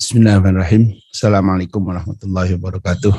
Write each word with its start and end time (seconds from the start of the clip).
Bismillahirrahmanirrahim. 0.00 0.96
Assalamualaikum 1.12 1.84
warahmatullahi 1.84 2.56
wabarakatuh. 2.56 3.12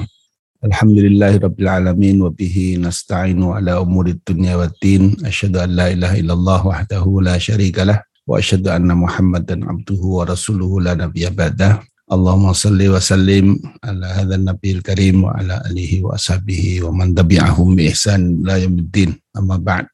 Alhamdulillahirabbil 0.65 1.69
alamin 1.69 2.17
wa 2.25 2.33
bihi 2.33 2.81
nasta'inu 2.81 3.53
ala 3.53 3.85
umurid 3.85 4.17
dunya 4.25 4.57
waddin. 4.57 5.13
Asyhadu 5.21 5.61
an 5.61 5.77
la 5.77 5.93
ilaha 5.93 6.17
illallah 6.17 6.61
wahdahu 6.65 7.21
la 7.21 7.37
syarikalah 7.37 8.01
wa 8.25 8.41
asyhadu 8.41 8.73
anna 8.73 8.97
Muhammadan 8.97 9.61
abduhu 9.61 10.25
wa 10.25 10.25
rasuluhu 10.25 10.81
la 10.81 10.97
nabiyya 10.97 11.29
ba'dah. 11.29 11.85
Allahumma 12.09 12.57
salli 12.57 12.89
wa 12.89 12.97
sallim 12.97 13.61
ala 13.85 14.17
hadzal 14.17 14.41
nabiyil 14.41 14.81
karim 14.81 15.29
wa 15.29 15.37
ala 15.37 15.61
alihi 15.69 16.01
wa 16.01 16.17
ashabihi 16.17 16.81
wa 16.81 16.97
man 16.97 17.13
tabi'ahum 17.13 17.77
bi 17.77 17.93
ihsan 17.93 18.41
la 18.41 18.57
yaumiddin. 18.57 19.13
Amma 19.37 19.61
ba'd. 19.61 19.85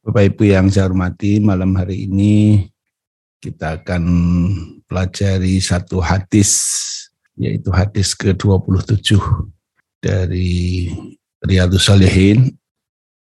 Bapak 0.00 0.32
Ibu 0.32 0.48
yang 0.48 0.72
saya 0.72 0.88
hormati, 0.88 1.44
malam 1.44 1.76
hari 1.76 2.08
ini 2.08 2.71
kita 3.42 3.82
akan 3.82 4.02
pelajari 4.86 5.58
satu 5.58 5.98
hadis 5.98 6.54
yaitu 7.34 7.74
hadis 7.74 8.14
ke-27 8.14 9.18
dari 9.98 10.94
Riyadus 11.42 11.90
Salihin. 11.90 12.54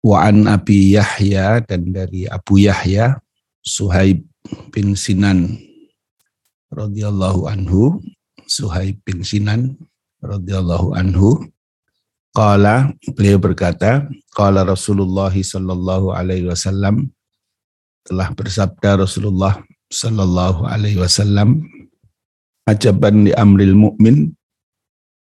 Wa 0.03 0.27
an 0.27 0.52
Abi 0.52 0.99
Yahya 0.99 1.63
dan 1.63 1.95
dari 1.95 2.27
Abu 2.27 2.59
Yahya 2.59 3.23
Suhaib 3.63 4.27
bin 4.76 4.99
Sinan 4.99 5.55
radhiyallahu 6.67 7.48
anhu. 7.48 8.04
Suhaib 8.43 8.99
bin 9.07 9.23
Sinan 9.23 9.79
radhiyallahu 10.20 10.99
anhu. 10.99 11.48
Qala 12.35 12.91
beliau 13.15 13.40
berkata 13.40 14.04
qala 14.35 14.67
Rasulullah 14.67 15.31
sallallahu 15.31 16.12
alaihi 16.12 16.51
wasallam 16.51 17.07
telah 18.04 18.27
bersabda 18.35 19.07
Rasulullah 19.07 19.63
sallallahu 19.93 20.65
alaihi 20.65 20.97
wasallam 20.97 21.70
ajaban 22.65 23.29
di 23.29 23.31
amril 23.38 23.77
mukmin 23.77 24.34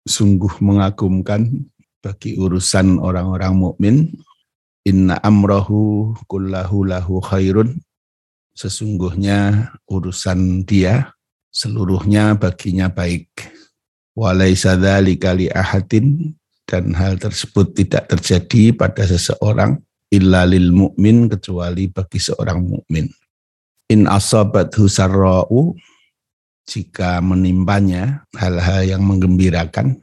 sungguh 0.02 0.58
mengagumkan 0.58 1.70
bagi 2.02 2.34
urusan 2.34 2.98
orang-orang 2.98 3.54
mukmin 3.54 3.96
inna 4.82 5.22
amrahu 5.22 6.14
kullahu 6.26 6.82
lahu 6.82 7.22
khairun 7.22 7.78
sesungguhnya 8.58 9.70
urusan 9.86 10.66
dia 10.66 11.16
seluruhnya 11.56 12.36
baginya 12.36 12.92
baik. 12.92 13.32
Walaisa 14.12 14.76
dzalika 14.76 15.32
li 15.32 15.48
ahadin 15.48 16.36
dan 16.68 16.92
hal 16.92 17.16
tersebut 17.16 17.72
tidak 17.72 18.12
terjadi 18.12 18.76
pada 18.76 19.08
seseorang 19.08 19.80
illa 20.12 20.44
lil 20.44 20.72
mukmin 20.72 21.32
kecuali 21.32 21.88
bagi 21.88 22.20
seorang 22.20 22.60
mukmin. 22.60 23.08
In 23.86 24.10
asabat 24.10 24.74
husarra'u 24.74 25.78
jika 26.66 27.22
menimpanya 27.22 28.26
hal-hal 28.34 28.82
yang 28.82 29.02
menggembirakan 29.06 30.02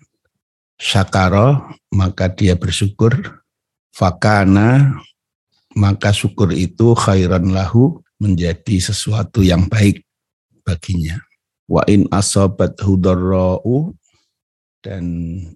syakara 0.79 1.75
maka 1.91 2.31
dia 2.31 2.55
bersyukur. 2.55 3.43
Fakana 3.93 4.97
maka 5.77 6.09
syukur 6.09 6.49
itu 6.55 6.97
khairan 6.97 7.53
lahu 7.53 8.01
menjadi 8.17 8.79
sesuatu 8.79 9.43
yang 9.43 9.67
baik 9.67 10.01
baginya. 10.63 11.19
Wa 11.67 11.83
in 11.91 12.07
asobat 12.07 12.79
hudarra'u 12.79 13.91
dan 14.79 15.03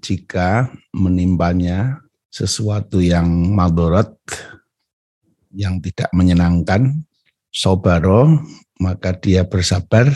jika 0.03 0.67
menimbanya 0.91 2.03
sesuatu 2.27 2.99
yang 2.99 3.27
madorot 3.55 4.13
yang 5.55 5.79
tidak 5.81 6.11
menyenangkan 6.13 7.07
sobaro 7.51 8.41
maka 8.79 9.15
dia 9.15 9.45
bersabar. 9.47 10.09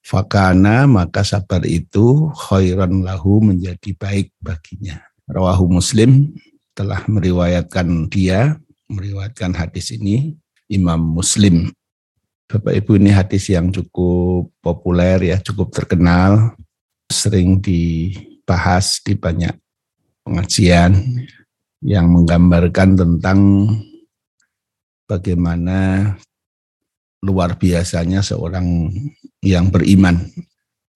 Fakana 0.00 0.88
maka 0.88 1.22
sabar 1.22 1.62
itu 1.68 2.32
khairan 2.34 3.04
lahu 3.04 3.38
menjadi 3.44 3.94
baik 3.94 4.32
baginya. 4.42 4.98
Rawahu 5.28 5.70
muslim 5.70 6.34
telah 6.74 7.04
meriwayatkan 7.06 8.08
dia 8.10 8.58
meriwayatkan 8.90 9.54
hadis 9.54 9.94
ini 9.94 10.34
Imam 10.66 10.98
Muslim. 10.98 11.70
Bapak 12.50 12.74
Ibu 12.82 12.98
ini 12.98 13.14
hadis 13.14 13.46
yang 13.46 13.70
cukup 13.70 14.50
populer 14.58 15.22
ya, 15.22 15.38
cukup 15.38 15.70
terkenal, 15.70 16.58
sering 17.06 17.62
dibahas 17.62 18.98
di 19.06 19.14
banyak 19.14 19.54
pengajian 20.26 20.98
yang 21.80 22.10
menggambarkan 22.10 22.98
tentang 22.98 23.38
bagaimana 25.06 25.78
luar 27.20 27.56
biasanya 27.56 28.24
seorang 28.24 28.88
yang 29.44 29.68
beriman. 29.68 30.28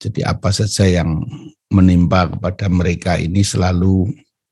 Jadi 0.01 0.21
apa 0.25 0.51
saja 0.51 0.85
yang 0.85 1.23
menimpa 1.71 2.29
kepada 2.29 2.67
mereka 2.69 3.17
ini 3.17 3.41
selalu 3.41 4.11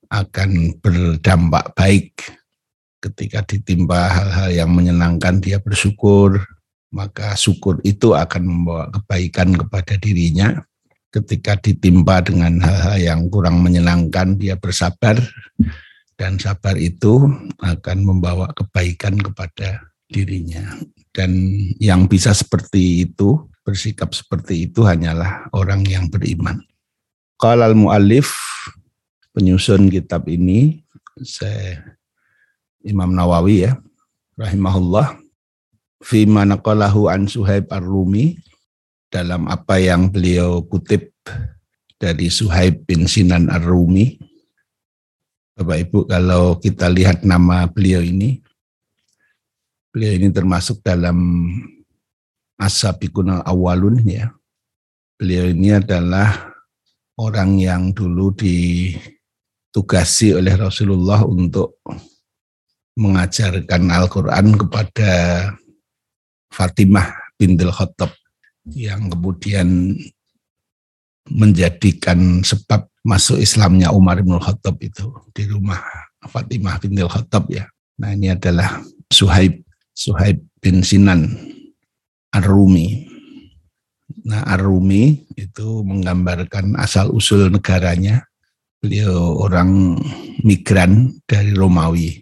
akan 0.09 0.77
berdampak 0.79 1.73
baik. 1.73 2.13
Ketika 3.03 3.43
ditimpa 3.43 4.07
hal-hal 4.07 4.49
yang 4.63 4.71
menyenangkan 4.71 5.43
dia 5.43 5.59
bersyukur, 5.59 6.39
maka 6.93 7.35
syukur 7.35 7.81
itu 7.83 8.15
akan 8.15 8.43
membawa 8.45 8.85
kebaikan 8.93 9.51
kepada 9.51 9.99
dirinya. 9.99 10.61
Ketika 11.13 11.59
ditimpa 11.59 12.23
dengan 12.25 12.57
hal-hal 12.63 12.97
yang 12.97 13.21
kurang 13.29 13.61
menyenangkan, 13.61 14.33
dia 14.39 14.57
bersabar, 14.57 15.19
dan 16.17 16.41
sabar 16.41 16.73
itu 16.79 17.29
akan 17.61 17.97
membawa 18.01 18.49
kebaikan 18.55 19.19
kepada 19.19 19.93
dirinya. 20.09 20.73
Dan 21.13 21.31
yang 21.77 22.09
bisa 22.09 22.33
seperti 22.33 23.05
itu, 23.05 23.45
bersikap 23.63 24.11
seperti 24.11 24.67
itu 24.67 24.83
hanyalah 24.83 25.47
orang 25.55 25.85
yang 25.87 26.11
beriman. 26.11 26.59
Qalal 27.39 27.77
mu'alif, 27.77 28.33
penyusun 29.31 29.87
kitab 29.93 30.27
ini, 30.27 30.83
saya 31.23 31.95
Imam 32.83 33.15
Nawawi 33.15 33.69
ya, 33.69 33.79
rahimahullah, 34.35 35.15
fima 36.03 36.43
naqalahu 36.43 37.07
an 37.07 37.31
Suhaib 37.31 37.71
Ar-Rumi 37.71 38.35
dalam 39.07 39.47
apa 39.47 39.79
yang 39.79 40.11
beliau 40.11 40.67
kutip 40.67 41.15
dari 41.95 42.27
Suhaib 42.27 42.83
bin 42.83 43.07
Sinan 43.07 43.47
Ar-Rumi. 43.47 44.19
Bapak 45.55 45.77
Ibu 45.87 45.99
kalau 46.11 46.59
kita 46.59 46.91
lihat 46.91 47.23
nama 47.23 47.69
beliau 47.71 48.03
ini, 48.03 48.42
beliau 49.93 50.17
ini 50.17 50.33
termasuk 50.33 50.81
dalam 50.81 51.17
Asabikun 52.57 53.45
awalun 53.45 54.01
ya. 54.01 54.33
Beliau 55.13 55.53
ini 55.53 55.77
adalah 55.77 56.49
orang 57.21 57.61
yang 57.61 57.93
dulu 57.93 58.33
ditugasi 58.33 60.33
oleh 60.33 60.57
Rasulullah 60.57 61.21
untuk 61.21 61.77
mengajarkan 62.97 63.89
Al-Quran 63.89 64.57
kepada 64.57 65.11
Fatimah 66.49 67.09
bintul 67.37 67.73
Khattab 67.73 68.13
yang 68.69 69.09
kemudian 69.09 69.97
menjadikan 71.29 72.45
sebab 72.45 72.85
masuk 73.01 73.41
Islamnya 73.41 73.89
Umar 73.89 74.21
bin 74.21 74.37
Khattab 74.37 74.77
itu 74.79 75.09
di 75.33 75.49
rumah 75.49 75.81
Fatimah 76.21 76.77
bintul 76.77 77.09
Khattab 77.09 77.49
ya. 77.49 77.65
Nah 77.97 78.13
ini 78.13 78.29
adalah 78.29 78.81
Suhaib, 79.09 79.62
Suhaib 79.93 80.41
bin 80.57 80.81
Sinan 80.81 81.29
Ar-Rumi. 82.33 83.07
Nah 84.25 84.41
Ar-Rumi 84.49 85.29
itu 85.37 85.85
menggambarkan 85.85 86.75
asal-usul 86.77 87.53
negaranya. 87.53 88.25
Beliau 88.83 89.39
orang 89.39 89.95
migran 90.43 91.15
dari 91.23 91.55
Romawi. 91.55 92.19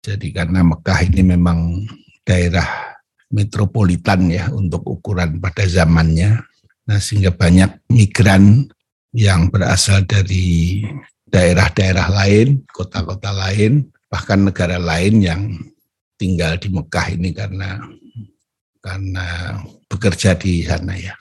Jadi 0.00 0.32
karena 0.32 0.64
Mekah 0.64 1.00
ini 1.04 1.22
memang 1.36 1.84
daerah 2.24 2.94
metropolitan 3.28 4.32
ya 4.32 4.48
untuk 4.48 4.80
ukuran 4.86 5.42
pada 5.42 5.66
zamannya. 5.68 6.40
Nah, 6.84 7.00
sehingga 7.00 7.32
banyak 7.32 7.88
migran 7.92 8.68
yang 9.12 9.48
berasal 9.48 10.04
dari 10.04 10.80
daerah-daerah 11.28 12.08
lain, 12.12 12.62
kota-kota 12.68 13.32
lain, 13.32 13.88
bahkan 14.06 14.44
negara 14.46 14.76
lain 14.76 15.14
yang 15.20 15.40
tinggal 16.18 16.56
di 16.58 16.68
Mekah 16.70 17.06
ini 17.14 17.30
karena 17.34 17.78
karena 18.80 19.58
bekerja 19.88 20.36
di 20.36 20.64
sana 20.64 20.94
ya. 20.94 21.14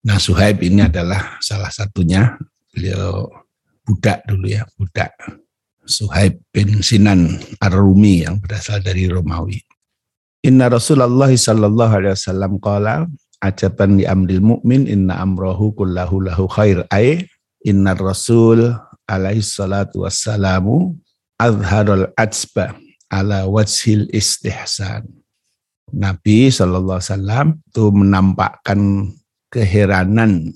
Nah, 0.00 0.16
Suhaib 0.16 0.64
ini 0.64 0.88
adalah 0.88 1.36
salah 1.44 1.68
satunya. 1.68 2.40
Beliau 2.72 3.28
budak 3.84 4.24
dulu 4.24 4.48
ya, 4.48 4.64
budak. 4.80 5.12
Suhaib 5.84 6.40
bin 6.48 6.80
Sinan 6.80 7.36
Ar-Rumi 7.60 8.24
yang 8.24 8.40
berasal 8.40 8.80
dari 8.80 9.10
Romawi. 9.10 9.60
Inna 10.40 10.72
Rasulullah 10.72 11.28
sallallahu 11.28 11.92
alaihi 12.00 12.16
wasallam 12.16 12.56
qala 12.56 13.04
ajaban 13.40 14.00
li 14.00 14.04
amril 14.04 14.40
mu'min 14.44 14.84
inna 14.88 15.20
amrahu 15.20 15.72
kullahu 15.72 16.24
lahu 16.24 16.44
khair 16.48 16.84
ay 16.92 17.24
inna 17.64 17.96
rasul 17.96 18.76
alaihi 19.08 19.44
salatu 19.44 20.04
wassalamu 20.04 20.96
azharul 21.40 22.08
ajba 22.16 22.76
ala 23.10 23.44
wajhil 23.50 24.06
istihsan. 24.14 25.04
Nabi 25.90 26.54
wasallam 26.54 27.58
itu 27.66 27.90
menampakkan 27.90 29.10
keheranan 29.50 30.54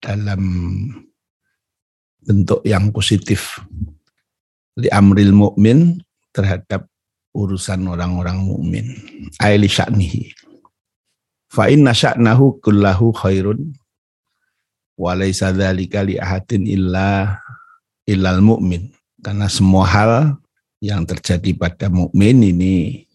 dalam 0.00 0.42
bentuk 2.24 2.64
yang 2.64 2.88
positif 2.88 3.60
li 4.80 4.88
amril 4.88 5.36
mukmin 5.36 6.00
terhadap 6.32 6.88
urusan 7.36 7.84
orang-orang 7.84 8.40
mukmin 8.40 8.86
aili 9.44 9.68
sya'nihi. 9.68 10.32
Fa 11.52 11.68
inna 11.68 11.92
sya'nahu 11.92 12.64
kullahu 12.64 13.12
khairun 13.12 13.76
wa 14.96 15.12
laisa 15.12 15.52
dzalika 15.52 16.02
li 16.02 16.16
ahadin 16.16 16.64
illa 16.64 17.38
illal 18.08 18.40
mukmin 18.40 18.90
karena 19.20 19.46
semua 19.46 19.84
hal 19.86 20.12
yang 20.84 21.08
terjadi 21.08 21.56
pada 21.56 21.88
mukmin 21.88 22.44
ini 22.44 23.08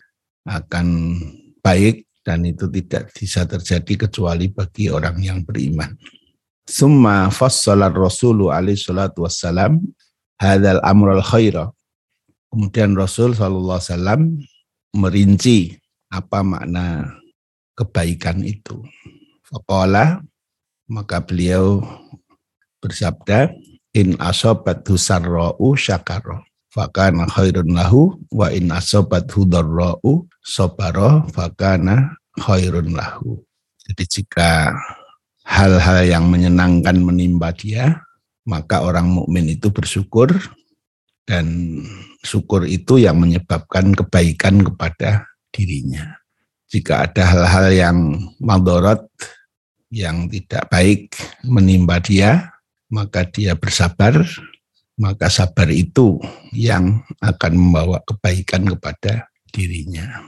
akan 0.50 1.14
baik 1.62 2.10
dan 2.26 2.42
itu 2.50 2.66
tidak 2.74 3.14
bisa 3.14 3.46
terjadi 3.46 4.10
kecuali 4.10 4.50
bagi 4.50 4.90
orang 4.90 5.22
yang 5.22 5.46
beriman. 5.46 5.94
Summa 6.66 7.30
fassala 7.30 7.94
Rasulu 7.94 8.50
alaihi 8.50 8.78
salatu 8.78 9.26
wassalam 9.26 9.82
hadzal 10.42 10.82
amrul 10.82 11.22
khaira. 11.22 11.70
Kemudian 12.50 12.98
Rasul 12.98 13.38
sallallahu 13.38 13.78
alaihi 13.78 13.94
wasallam 13.94 14.22
merinci 14.98 15.60
apa 16.10 16.42
makna 16.42 17.14
kebaikan 17.78 18.42
itu. 18.42 18.82
Faqala 19.46 20.26
maka 20.90 21.22
beliau 21.22 21.86
bersabda 22.82 23.54
in 23.94 24.18
asobat 24.18 24.82
husarra'u 24.90 25.78
syakara 25.78 26.49
fakana 26.70 27.26
khairun 27.26 27.74
lahu 27.74 28.18
wa 28.30 28.54
in 28.54 28.70
asobat 28.70 29.26
hudarra'u 29.30 30.26
sobaro 30.42 31.26
fakana 31.34 32.16
khairun 32.38 32.94
lahu. 32.94 33.42
Jadi 33.90 34.04
jika 34.06 34.74
hal-hal 35.46 36.06
yang 36.06 36.30
menyenangkan 36.30 37.02
menimpa 37.02 37.50
dia, 37.58 38.06
maka 38.46 38.86
orang 38.86 39.10
mukmin 39.10 39.50
itu 39.50 39.74
bersyukur 39.74 40.30
dan 41.26 41.46
syukur 42.22 42.66
itu 42.70 43.02
yang 43.02 43.18
menyebabkan 43.18 43.94
kebaikan 43.94 44.62
kepada 44.62 45.26
dirinya. 45.50 46.18
Jika 46.70 47.10
ada 47.10 47.26
hal-hal 47.26 47.68
yang 47.74 47.98
madorot, 48.38 49.10
yang 49.90 50.30
tidak 50.30 50.70
baik 50.70 51.18
menimpa 51.42 51.98
dia, 51.98 52.54
maka 52.94 53.26
dia 53.26 53.58
bersabar, 53.58 54.22
maka 55.00 55.32
sabar 55.32 55.72
itu 55.72 56.20
yang 56.52 57.00
akan 57.24 57.54
membawa 57.56 58.04
kebaikan 58.04 58.68
kepada 58.68 59.32
dirinya. 59.56 60.28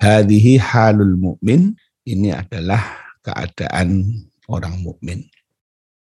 Hadihi 0.00 0.56
halul 0.56 1.20
mukmin 1.20 1.76
ini 2.08 2.32
adalah 2.32 2.80
keadaan 3.20 4.08
orang 4.48 4.80
mukmin. 4.80 5.28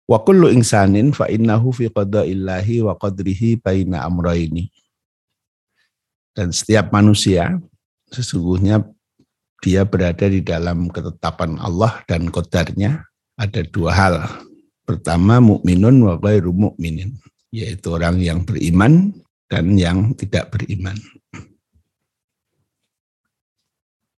Wa 0.09 0.25
kullu 0.25 0.49
insanin 0.49 1.13
fa 1.13 1.29
innahu 1.29 1.69
fi 1.69 1.93
qada'illahi 1.93 2.89
wa 2.89 2.97
qadrihi 2.97 3.61
baina 3.61 4.09
amrayni. 4.09 4.73
Dan 6.33 6.49
setiap 6.49 6.89
manusia 6.97 7.61
sesungguhnya 8.09 8.89
dia 9.61 9.85
berada 9.85 10.25
di 10.33 10.41
dalam 10.41 10.89
ketetapan 10.89 11.61
Allah 11.61 12.01
dan 12.09 12.33
kodarnya 12.33 13.05
ada 13.37 13.61
dua 13.69 13.91
hal 13.93 14.17
Pertama 14.89 15.37
mukminun 15.37 16.01
wa 16.01 16.17
ghairu 16.17 16.49
mukminin, 16.57 17.13
yaitu 17.49 17.95
orang 17.97 18.21
yang 18.21 18.45
beriman 18.45 19.13
dan 19.49 19.75
yang 19.77 20.13
tidak 20.13 20.53
beriman. 20.53 20.97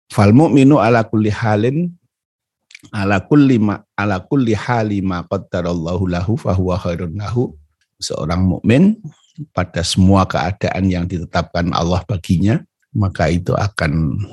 Fal 0.09 0.33
mu'minu 0.33 0.81
ala 0.81 1.05
kulli 1.05 1.29
halin 1.29 1.93
ala 2.89 3.21
kulli 3.21 3.61
ma 3.61 3.77
ala 3.93 4.23
kulli 4.23 4.57
hali 4.57 5.05
ma 5.05 5.21
qaddarallahu 5.21 6.09
lahu 6.09 6.33
fa 6.39 6.57
huwa 6.57 6.79
khairun 6.81 7.13
lahu. 7.13 7.53
Seorang 7.99 8.41
mukmin 8.47 8.95
pada 9.51 9.83
semua 9.83 10.23
keadaan 10.23 10.87
yang 10.87 11.03
ditetapkan 11.03 11.67
Allah 11.75 11.99
baginya, 12.07 12.63
maka 12.95 13.27
itu 13.27 13.51
akan 13.51 14.23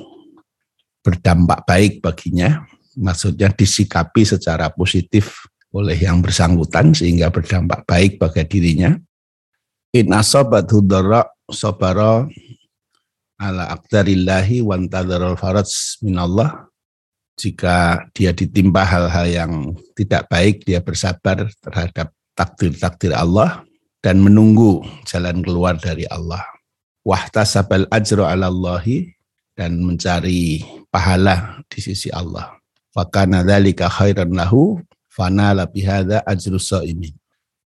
berdampak 1.03 1.67
baik 1.67 1.93
baginya. 1.99 2.63
Maksudnya 2.97 3.53
disikapi 3.53 4.25
secara 4.25 4.71
positif 4.73 5.45
oleh 5.77 5.93
yang 5.93 6.25
bersangkutan 6.25 6.97
sehingga 6.97 7.29
berdampak 7.29 7.85
baik 7.85 8.17
bagi 8.17 8.41
dirinya. 8.49 8.97
In 9.93 10.09
asobat 10.09 10.65
hudara 10.73 11.29
sobara 11.45 12.25
ala 13.37 13.63
akdarillahi 13.77 14.65
wantadarul 14.65 15.37
faraj 15.37 16.01
minallah. 16.01 16.65
Jika 17.37 18.09
dia 18.17 18.33
ditimpa 18.33 18.81
hal-hal 18.81 19.29
yang 19.29 19.53
tidak 19.93 20.25
baik, 20.25 20.65
dia 20.65 20.81
bersabar 20.81 21.45
terhadap 21.61 22.09
takdir-takdir 22.33 23.13
Allah 23.13 23.61
dan 24.01 24.25
menunggu 24.25 24.81
jalan 25.05 25.45
keluar 25.45 25.77
dari 25.77 26.09
Allah. 26.09 26.41
Wahtasabal 27.05 27.85
ajro 27.93 28.25
ala 28.25 28.49
Allahi 28.49 29.13
dan 29.53 29.85
mencari 29.85 30.65
pahala 30.89 31.61
di 31.69 31.77
sisi 31.77 32.09
Allah. 32.09 32.57
Fakana 32.89 33.45
dzalika 33.45 33.85
khairan 33.85 34.33
lahu 34.33 34.81
fana 35.17 35.57
labihada 35.57 36.21
ajrus 36.29 36.69
ini. 36.85 37.09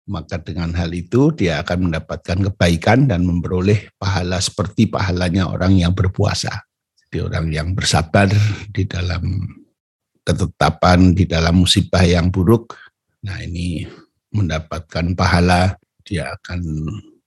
Maka 0.06 0.38
dengan 0.42 0.74
hal 0.74 0.90
itu 0.94 1.30
dia 1.34 1.62
akan 1.62 1.90
mendapatkan 1.90 2.38
kebaikan 2.50 3.06
dan 3.06 3.22
memperoleh 3.22 3.90
pahala 3.98 4.42
seperti 4.42 4.90
pahalanya 4.90 5.50
orang 5.50 5.78
yang 5.78 5.94
berpuasa. 5.94 6.66
Jadi 7.06 7.22
orang 7.22 7.46
yang 7.54 7.68
bersabar 7.74 8.30
di 8.70 8.82
dalam 8.86 9.46
ketetapan, 10.26 11.14
di 11.14 11.26
dalam 11.26 11.62
musibah 11.62 12.02
yang 12.02 12.30
buruk. 12.30 12.74
Nah 13.22 13.38
ini 13.42 13.86
mendapatkan 14.30 15.14
pahala, 15.14 15.78
dia 16.06 16.34
akan 16.38 16.58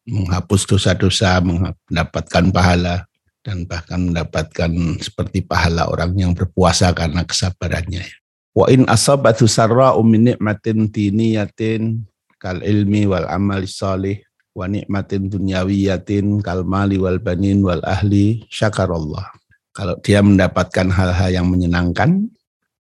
menghapus 0.08 0.68
dosa-dosa, 0.68 1.40
mendapatkan 1.44 2.52
pahala, 2.52 3.08
dan 3.44 3.64
bahkan 3.68 4.12
mendapatkan 4.12 4.72
seperti 5.00 5.44
pahala 5.44 5.88
orang 5.88 6.16
yang 6.16 6.32
berpuasa 6.36 6.92
karena 6.92 7.24
kesabarannya. 7.24 8.04
Wa 8.54 8.66
in 8.72 8.86
asabatu 8.90 9.46
sarra'u 9.46 10.02
min 10.02 10.34
ni'matin 10.34 10.90
diniyatin 10.90 12.04
kal 12.40 12.64
ilmi 12.64 13.06
wal 13.06 13.28
amali 13.30 13.70
salih 13.70 14.18
wa 14.58 14.66
nikmatin 14.66 15.30
dunyawiyatin 15.30 16.42
kal 16.42 16.66
mali 16.66 16.98
wal 16.98 17.22
banin 17.22 17.62
wal 17.62 17.84
ahli 17.86 18.44
syakarallah. 18.50 19.30
Kalau 19.72 19.96
dia 20.02 20.20
mendapatkan 20.20 20.92
hal-hal 20.92 21.30
yang 21.32 21.48
menyenangkan, 21.48 22.28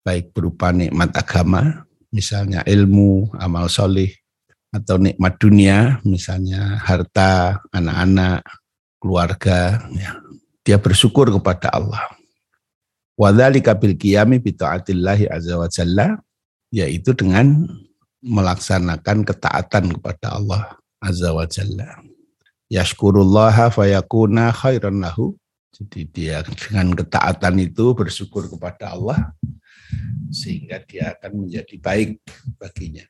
baik 0.05 0.31
berupa 0.31 0.71
nikmat 0.71 1.11
agama, 1.17 1.83
misalnya 2.13 2.63
ilmu, 2.63 3.35
amal 3.35 3.67
solih, 3.67 4.07
atau 4.71 4.95
nikmat 4.95 5.35
dunia, 5.35 5.99
misalnya 6.07 6.79
harta, 6.79 7.59
anak-anak, 7.75 8.47
keluarga, 9.01 9.81
ya. 9.91 10.15
dia 10.63 10.77
bersyukur 10.79 11.27
kepada 11.35 11.67
Allah. 11.73 12.14
Wadhalika 13.15 13.71
bil 13.79 13.95
qiyami 13.95 14.43
bi 14.43 14.51
taatillahi 14.51 15.31
azza 15.31 15.55
wa 15.55 15.71
jalla 15.71 16.19
yaitu 16.67 17.15
dengan 17.15 17.63
melaksanakan 18.19 19.23
ketaatan 19.23 19.95
kepada 19.95 20.35
Allah 20.35 20.75
azza 20.99 21.31
wa 21.31 21.47
jalla. 21.47 22.03
Yashkurullaha 22.67 23.71
fayakuna 23.71 24.51
khairan 24.51 24.99
lahu. 24.99 25.39
Jadi 25.75 26.07
dia 26.07 26.39
dengan 26.43 26.95
ketaatan 26.95 27.59
itu 27.59 27.91
bersyukur 27.95 28.47
kepada 28.47 28.95
Allah 28.95 29.35
sehingga 30.31 30.79
dia 30.83 31.15
akan 31.15 31.47
menjadi 31.47 31.75
baik 31.79 32.19
baginya. 32.59 33.03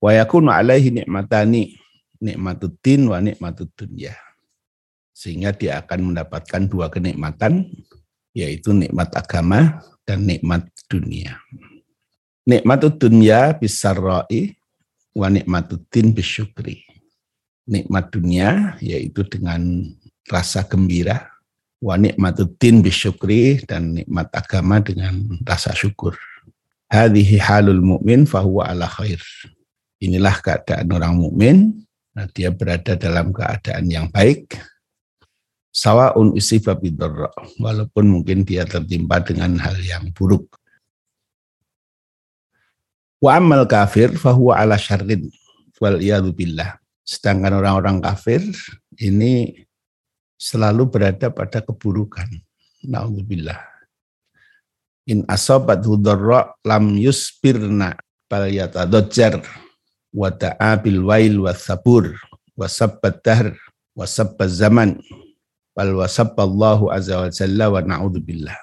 Wa 0.00 0.16
yakunu 0.16 0.48
alaihi 0.48 0.92
nikmatani 0.92 1.76
nikmatuddin 2.20 3.08
wa 3.08 3.20
nikmatud 3.20 3.68
dunya. 3.76 4.16
Sehingga 5.12 5.52
dia 5.52 5.84
akan 5.84 6.12
mendapatkan 6.12 6.64
dua 6.64 6.88
kenikmatan 6.88 7.68
yaitu 8.34 8.70
nikmat 8.74 9.10
agama 9.14 9.82
dan 10.06 10.26
nikmat 10.26 10.66
dunia. 10.86 11.38
Nikmat 12.46 12.82
dunia 12.98 13.54
roi 13.94 14.56
wa 15.14 15.26
nikmatuddin 15.30 16.10
bisyukri. 16.14 16.82
Nikmat 17.70 18.10
dunia 18.10 18.74
yaitu 18.82 19.22
dengan 19.26 19.86
rasa 20.26 20.66
gembira, 20.66 21.30
wa 21.80 21.94
nikmatuddin 21.96 22.82
bisyukri 22.82 23.62
dan 23.64 23.96
nikmat 23.96 24.28
agama 24.34 24.82
dengan 24.82 25.40
rasa 25.46 25.72
syukur. 25.72 26.18
Hadhihi 26.90 27.38
halul 27.38 27.80
mu'min 27.80 28.26
fahuwa 28.26 28.66
ala 28.66 28.90
khair. 28.90 29.22
Inilah 30.00 30.42
keadaan 30.42 30.90
orang 30.90 31.14
mukmin, 31.14 31.56
nah 32.16 32.26
dia 32.32 32.50
berada 32.50 32.96
dalam 32.96 33.30
keadaan 33.30 33.86
yang 33.86 34.08
baik, 34.08 34.56
sawaun 35.70 36.34
usifa 36.34 36.74
bidorra 36.74 37.30
walaupun 37.62 38.20
mungkin 38.20 38.42
dia 38.42 38.66
tertimpa 38.66 39.22
dengan 39.22 39.58
hal 39.62 39.78
yang 39.78 40.10
buruk. 40.14 40.46
Wa 43.20 43.38
amal 43.38 43.68
kafir 43.68 44.16
fahuwa 44.16 44.58
ala 44.58 44.80
syarrin 44.80 45.30
wal 45.80 46.00
billah. 46.32 46.80
Sedangkan 47.04 47.58
orang-orang 47.58 47.98
kafir 48.04 48.44
ini 49.00 49.66
selalu 50.40 50.88
berada 50.88 51.28
pada 51.28 51.60
keburukan. 51.60 52.28
Naudzubillah. 52.80 53.60
In 55.04 55.28
asobat 55.28 55.84
hudorra 55.84 56.54
lam 56.64 56.96
yusbirna 56.96 57.98
bal 58.24 58.48
yatadajjar 58.48 59.42
wa 60.14 60.32
da'a 60.32 60.80
bil 60.80 61.04
wail 61.04 61.44
wa 61.44 61.52
sabur 61.52 62.14
wa 62.56 62.70
sabbat 62.70 63.20
dahr 63.20 63.52
wa 63.92 64.06
sabbat 64.06 64.48
zaman 64.48 64.96
bal 65.80 65.96
wa 65.96 66.04
sabballahu 66.04 66.92
azza 66.92 67.24
wa 67.24 67.32
jalla 67.32 67.72
wa 67.72 67.80
na'udzubillah 67.80 68.58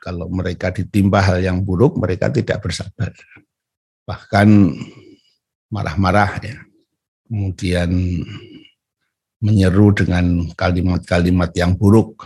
kalau 0.00 0.32
mereka 0.32 0.72
ditimpa 0.72 1.20
hal 1.20 1.44
yang 1.44 1.60
buruk 1.60 2.00
mereka 2.00 2.32
tidak 2.32 2.64
bersabar 2.64 3.12
bahkan 4.08 4.72
marah-marah 5.68 6.40
ya 6.40 6.56
kemudian 7.28 7.92
menyeru 9.44 9.92
dengan 9.92 10.48
kalimat-kalimat 10.56 11.52
yang 11.52 11.76
buruk 11.76 12.24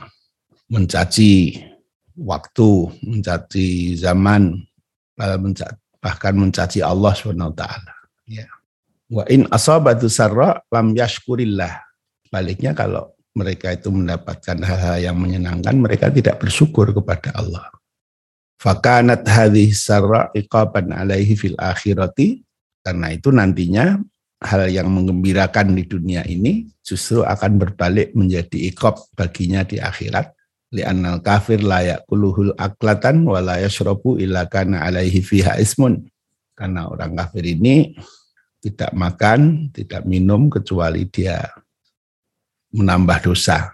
mencaci 0.70 1.58
waktu, 2.14 2.70
mencaci 3.02 3.98
zaman, 3.98 4.62
bahkan 5.98 6.34
mencaci 6.34 6.78
Allah 6.78 7.12
SWT. 7.14 7.64
Ya. 8.30 8.46
Wa 9.08 9.24
in 9.26 9.48
asabatu 9.48 10.06
sarra 10.06 10.60
lam 10.68 10.92
yashkurillah. 10.92 11.80
Baliknya 12.28 12.76
kalau 12.76 13.17
mereka 13.38 13.70
itu 13.70 13.94
mendapatkan 13.94 14.58
hal-hal 14.58 14.98
yang 14.98 15.16
menyenangkan, 15.16 15.78
mereka 15.78 16.10
tidak 16.10 16.42
bersyukur 16.42 16.90
kepada 16.90 17.30
Allah. 17.38 17.70
Fakanat 18.58 19.22
hadhi 19.22 19.70
sarra 19.70 20.34
iqaban 20.34 20.90
alaihi 20.90 21.38
fil 21.38 21.54
akhirati. 21.54 22.42
Karena 22.82 23.14
itu 23.14 23.30
nantinya 23.30 23.94
hal 24.42 24.66
yang 24.66 24.90
mengembirakan 24.90 25.78
di 25.78 25.86
dunia 25.86 26.26
ini 26.26 26.66
justru 26.82 27.22
akan 27.22 27.58
berbalik 27.58 28.14
menjadi 28.18 28.70
ikop 28.74 29.14
baginya 29.14 29.62
di 29.62 29.78
akhirat 29.78 30.34
li'annal 30.74 31.20
kafir 31.24 31.62
layak 31.62 32.04
kuluhul 32.08 32.52
aklatan 32.58 33.24
wa 33.24 33.40
la 33.40 33.60
yashrabu 33.60 34.18
illa 34.18 34.50
kana 34.50 34.82
alaihi 34.84 35.22
fiha 35.22 35.56
ismun. 35.62 36.06
Karena 36.58 36.90
orang 36.90 37.14
kafir 37.14 37.46
ini 37.46 37.94
tidak 38.58 38.90
makan, 38.90 39.70
tidak 39.70 40.02
minum 40.02 40.50
kecuali 40.50 41.06
dia 41.06 41.46
menambah 42.72 43.32
dosa 43.32 43.72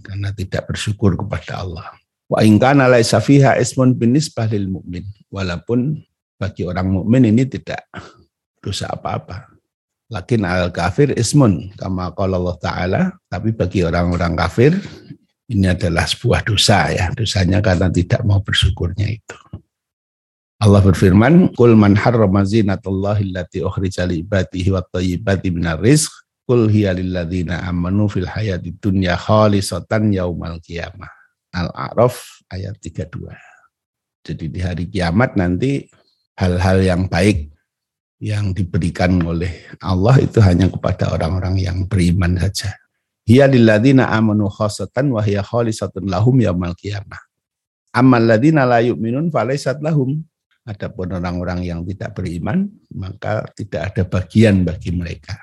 karena 0.00 0.30
tidak 0.32 0.70
bersyukur 0.70 1.18
kepada 1.18 1.64
Allah. 1.64 1.92
Wa 2.26 2.42
in 2.42 2.58
kana 2.58 2.90
laisa 2.90 3.22
fiha 3.22 3.58
ismun 3.58 3.94
binisbah 3.94 4.50
lil 4.50 4.70
mu'min. 4.70 5.06
Walaupun 5.30 6.02
bagi 6.38 6.66
orang 6.66 6.90
mukmin 6.90 7.30
ini 7.30 7.46
tidak 7.46 7.86
dosa 8.62 8.90
apa-apa. 8.90 9.50
Lakin 10.06 10.46
al 10.46 10.70
kafir 10.70 11.14
ismun 11.18 11.74
kama 11.74 12.14
qala 12.14 12.38
Allah 12.38 12.56
taala, 12.62 13.00
tapi 13.26 13.50
bagi 13.50 13.82
orang-orang 13.82 14.38
kafir 14.38 14.78
ini 15.50 15.66
adalah 15.70 16.06
sebuah 16.06 16.46
dosa 16.46 16.90
ya. 16.94 17.10
Dosanya 17.14 17.58
karena 17.62 17.90
tidak 17.90 18.22
mau 18.22 18.38
bersyukurnya 18.42 19.06
itu. 19.10 19.38
Allah 20.56 20.80
berfirman, 20.80 21.52
"Qul 21.52 21.76
man 21.76 21.98
harrama 21.98 22.40
zinatallahi 22.42 23.28
allati 23.28 23.60
ukhrija 23.60 24.08
li 24.08 24.24
ibadihi 24.24 24.72
wat 24.72 24.88
thayyibati 24.88 25.52
minar 25.52 25.78
rizq, 25.78 26.08
qul 26.46 26.70
hiya 26.70 26.94
lil 26.94 27.10
ladzina 27.10 27.66
amanu 27.66 28.06
fil 28.06 28.30
hayati 28.30 28.78
dunya 28.78 29.18
khalisatan 29.18 30.14
yaumal 30.14 30.62
qiyamah." 30.62 31.10
Al-A'raf 31.56 32.46
ayat 32.52 32.78
32. 32.78 33.34
Jadi 34.26 34.44
di 34.50 34.60
hari 34.60 34.84
kiamat 34.90 35.38
nanti 35.38 35.88
hal-hal 36.36 36.84
yang 36.84 37.02
baik 37.08 37.48
yang 38.20 38.52
diberikan 38.56 39.20
oleh 39.24 39.68
Allah 39.80 40.20
itu 40.20 40.40
hanya 40.40 40.68
kepada 40.72 41.12
orang-orang 41.12 41.60
yang 41.60 41.84
beriman 41.84 42.36
saja. 42.40 42.72
Hiya 43.26 43.50
lilladzina 43.50 44.06
amanu 44.12 44.46
khosatan 44.46 45.10
wa 45.10 45.20
hiya 45.24 45.42
khalisatun 45.42 46.06
lahum 46.06 46.38
yaumal 46.38 46.76
qiyamah. 46.78 47.18
Amal 47.96 48.22
ladzina 48.22 48.68
la 48.68 48.84
yu'minun 48.84 49.32
falaisat 49.32 49.80
lahum. 49.80 50.20
Adapun 50.66 51.14
orang-orang 51.14 51.62
yang 51.62 51.86
tidak 51.86 52.18
beriman, 52.18 52.66
maka 52.90 53.46
tidak 53.54 53.94
ada 53.94 54.02
bagian 54.02 54.66
bagi 54.66 54.90
mereka. 54.90 55.38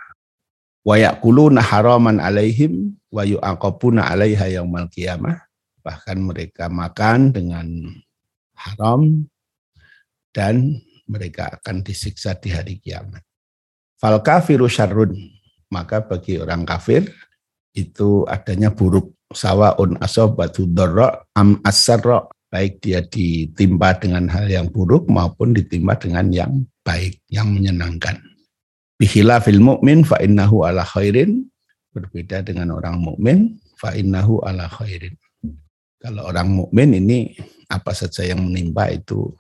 Wa 0.84 1.00
yaquluna 1.00 1.64
haraman 1.64 2.20
alaihim 2.20 3.00
wa 3.08 3.24
yu'aqabuna 3.24 4.04
'alaiha 4.04 4.60
yaumal 4.60 4.92
qiyamah. 4.92 5.40
Bahkan 5.84 6.18
mereka 6.20 6.68
makan 6.68 7.32
dengan 7.32 7.68
haram 8.56 9.28
dan 10.36 10.80
mereka 11.08 11.60
akan 11.60 11.84
disiksa 11.84 12.36
di 12.36 12.52
hari 12.52 12.80
kiamat. 12.80 13.24
Fal 14.00 14.20
kafiru 14.20 14.68
syarrun. 14.68 15.16
Maka 15.72 16.06
bagi 16.06 16.38
orang 16.38 16.70
kafir 16.70 17.10
itu 17.74 18.28
adanya 18.30 18.70
buruk 18.70 19.10
sawaun 19.34 19.98
asobatu 19.98 20.70
dharra 20.70 21.26
am 21.34 21.58
asarra 21.66 22.30
baik 22.54 22.86
dia 22.86 23.02
ditimpa 23.02 23.98
dengan 23.98 24.30
hal 24.30 24.46
yang 24.46 24.70
buruk 24.70 25.10
maupun 25.10 25.58
ditimpa 25.58 25.98
dengan 25.98 26.30
yang 26.30 26.54
baik 26.86 27.18
yang 27.34 27.50
menyenangkan 27.50 28.22
bihila 28.98 29.40
fil 29.44 29.60
mu'min 29.62 30.06
fa 30.06 30.20
innahu 30.22 30.66
ala 30.66 30.86
khairin. 30.86 31.48
Berbeda 31.94 32.42
dengan 32.42 32.74
orang 32.74 32.98
mukmin 32.98 33.62
fa 33.78 33.94
innahu 33.94 34.42
ala 34.42 34.66
khairin. 34.66 35.14
Kalau 36.02 36.26
orang 36.26 36.50
mukmin 36.50 36.98
ini 36.98 37.38
apa 37.70 37.94
saja 37.94 38.26
yang 38.28 38.44
menimpa 38.44 38.90
itu 38.90 39.32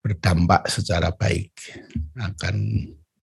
berdampak 0.00 0.66
secara 0.72 1.12
baik 1.12 1.52
akan 2.16 2.56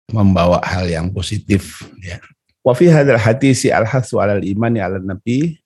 membawa 0.09 0.63
hal 0.63 0.87
yang 0.87 1.11
positif 1.11 1.83
ya. 1.99 2.23
Wa 2.63 2.71
fi 2.71 2.87
hadzal 2.87 3.19
hadisi 3.19 3.67
al-hasu 3.67 4.23
'alal 4.23 4.41
imani 4.47 4.79
'ala 4.79 5.03
nabi 5.03 5.59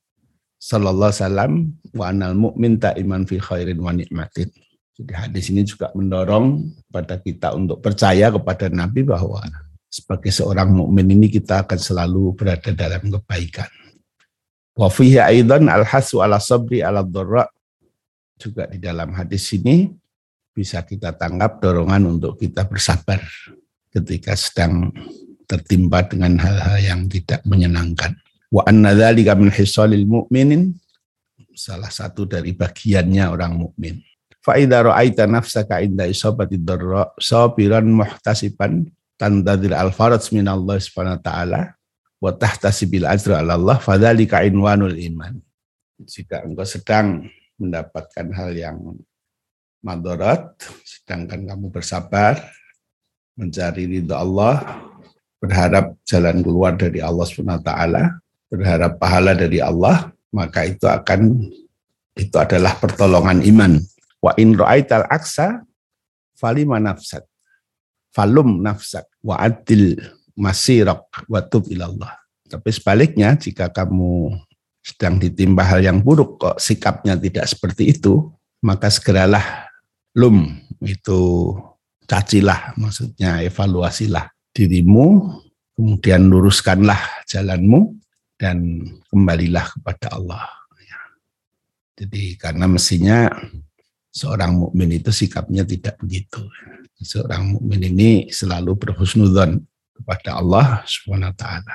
sallallahu 0.58 1.14
wasallam 1.14 1.52
wa 1.94 2.10
anal 2.10 2.34
mu'min 2.34 2.82
iman 2.82 3.24
fi 3.30 3.38
khairin 3.38 3.78
wa 3.78 3.94
nikmatin. 3.94 4.50
Jadi 4.98 5.14
hadis 5.14 5.54
ini 5.54 5.62
juga 5.62 5.94
mendorong 5.94 6.74
pada 6.90 7.22
kita 7.22 7.54
untuk 7.54 7.86
percaya 7.86 8.34
kepada 8.34 8.66
Nabi 8.74 9.06
bahwa 9.06 9.46
sebagai 9.88 10.30
seorang 10.30 10.70
mukmin 10.72 11.08
ini 11.16 11.32
kita 11.32 11.64
akan 11.64 11.80
selalu 11.80 12.36
berada 12.36 12.72
dalam 12.76 13.08
kebaikan. 13.08 13.72
Wa 14.78 14.92
fihi 14.92 15.18
aidan 15.18 15.72
al-hasu 15.72 16.22
'ala 16.22 16.38
sabri 16.38 16.86
'ala 16.86 17.02
dharra 17.02 17.50
juga 18.38 18.70
di 18.70 18.78
dalam 18.78 19.10
hadis 19.18 19.50
ini 19.58 19.90
bisa 20.54 20.86
kita 20.86 21.18
tangkap 21.18 21.58
dorongan 21.58 22.18
untuk 22.18 22.38
kita 22.38 22.66
bersabar 22.70 23.22
ketika 23.90 24.38
sedang 24.38 24.94
tertimpa 25.50 26.06
dengan 26.06 26.38
hal-hal 26.38 26.78
yang 26.78 27.02
tidak 27.10 27.42
menyenangkan. 27.48 28.14
Wa 28.54 28.68
anna 28.70 28.94
dzalika 28.94 29.34
min 29.34 29.50
hisalil 29.50 30.06
mu'minin 30.06 30.76
salah 31.58 31.90
satu 31.90 32.30
dari 32.30 32.54
bagiannya 32.54 33.26
orang 33.34 33.58
mukmin. 33.58 33.98
Fa 34.46 34.56
idza 34.62 34.86
ra'aita 34.86 35.26
nafsaka 35.26 35.82
inda 35.82 36.06
isabati 36.06 36.56
dharra 36.62 37.12
sabiran 37.18 37.84
muhtasiban 37.90 38.88
tantadir 39.18 39.74
al 39.74 39.90
faraj 39.92 40.30
min 40.32 40.46
Allah 40.46 40.78
Subhanahu 40.78 41.18
wa 41.20 41.24
taala 41.26 41.62
wa 42.22 42.32
tahtasibil 42.34 43.06
ajra 43.06 43.42
ala 43.42 43.58
Allah 43.58 43.78
fadzalika 43.82 44.46
inwanul 44.46 44.96
iman. 44.96 45.42
Jika 45.98 46.46
engkau 46.46 46.66
sedang 46.66 47.26
mendapatkan 47.58 48.30
hal 48.38 48.54
yang 48.54 48.78
madarat 49.82 50.54
sedangkan 50.86 51.50
kamu 51.50 51.74
bersabar 51.74 52.38
mencari 53.38 53.90
ridha 53.90 54.22
Allah 54.22 54.62
berharap 55.38 55.94
jalan 56.06 56.42
keluar 56.42 56.74
dari 56.74 57.00
Allah 57.02 57.26
SWT, 57.26 57.72
berharap 58.50 58.92
pahala 58.98 59.38
dari 59.38 59.62
Allah, 59.62 60.10
maka 60.34 60.66
itu 60.66 60.86
akan 60.90 61.46
itu 62.18 62.36
adalah 62.38 62.74
pertolongan 62.82 63.46
iman. 63.46 63.78
Wa 64.18 64.34
in 64.42 64.58
ra'aital 64.58 65.06
aksa 65.06 65.62
falima 66.34 66.82
nafsat. 66.82 67.22
Falum 68.18 68.66
nafsak 68.66 69.06
wa 69.22 69.38
adil 69.38 69.94
masirak 70.34 71.06
wa 71.30 71.38
tub 71.46 71.70
ilallah. 71.70 72.18
Tapi 72.50 72.74
sebaliknya 72.74 73.38
jika 73.38 73.70
kamu 73.70 74.34
sedang 74.82 75.22
ditimpa 75.22 75.62
hal 75.62 75.86
yang 75.86 76.02
buruk 76.02 76.42
kok 76.42 76.58
sikapnya 76.58 77.14
tidak 77.14 77.46
seperti 77.46 77.94
itu, 77.94 78.34
maka 78.66 78.90
segeralah 78.90 79.70
lum 80.18 80.50
itu 80.82 81.54
cacilah 82.10 82.74
maksudnya 82.74 83.46
evaluasilah 83.46 84.34
dirimu, 84.50 85.38
kemudian 85.78 86.26
luruskanlah 86.26 87.22
jalanmu, 87.30 87.94
dan 88.40 88.82
kembalilah 89.14 89.66
kepada 89.78 90.18
Allah. 90.18 90.46
Ya. 90.82 91.00
Jadi 92.02 92.34
karena 92.42 92.66
mestinya 92.66 93.30
seorang 94.10 94.58
mukmin 94.58 94.98
itu 94.98 95.14
sikapnya 95.14 95.62
tidak 95.68 96.02
begitu. 96.02 96.42
Seorang 96.98 97.54
mukmin 97.54 97.94
ini 97.94 98.12
selalu 98.34 98.74
berhusnudzon 98.74 99.62
kepada 99.94 100.42
Allah 100.42 100.82
Subhanahu 100.90 101.30
wa 101.30 101.38
taala. 101.38 101.74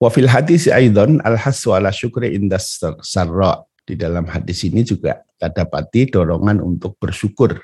Wa 0.00 0.08
fil 0.08 0.28
hadis 0.28 0.64
aidan 0.66 1.20
al 1.22 1.36
hasu 1.36 1.76
ala 1.76 1.92
syukri 1.92 2.32
indas 2.32 2.80
sarra. 3.04 3.64
Di 3.82 3.98
dalam 3.98 4.30
hadis 4.30 4.62
ini 4.62 4.86
juga 4.86 5.26
kita 5.26 5.50
dapati 5.50 6.06
dorongan 6.06 6.62
untuk 6.62 6.94
bersyukur 7.02 7.58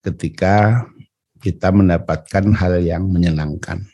ketika 0.00 0.82
kita 1.38 1.68
mendapatkan 1.70 2.56
hal 2.56 2.80
yang 2.80 3.04
menyenangkan. 3.06 3.84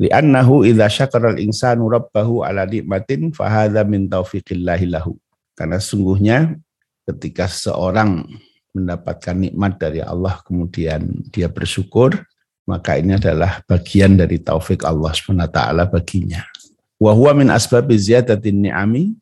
Li'annahu 0.00 0.64
idza 0.66 0.88
syakara 0.88 1.36
al-insanu 1.36 1.86
rabbahu 1.86 2.42
ala 2.42 2.66
nikmatin 2.66 3.30
fahadha 3.30 3.84
min 3.86 4.08
taufiqillahi 4.08 4.90
lahu. 4.90 5.14
Karena 5.52 5.78
sungguhnya 5.78 6.56
ketika 7.06 7.46
seorang 7.46 8.24
mendapatkan 8.72 9.36
nikmat 9.36 9.76
dari 9.76 10.00
Allah 10.00 10.40
kemudian 10.44 11.04
dia 11.28 11.48
bersyukur, 11.48 12.16
maka 12.64 12.96
ini 12.96 13.16
adalah 13.16 13.60
bagian 13.68 14.16
dari 14.16 14.40
taufik 14.40 14.84
Allah 14.88 15.12
SWT 15.12 15.60
baginya. 15.92 16.42
Wahwa 16.96 17.34
min 17.34 17.48
asbab 17.50 17.90
ziyadatin 17.90 18.70
ni'ami 18.70 19.12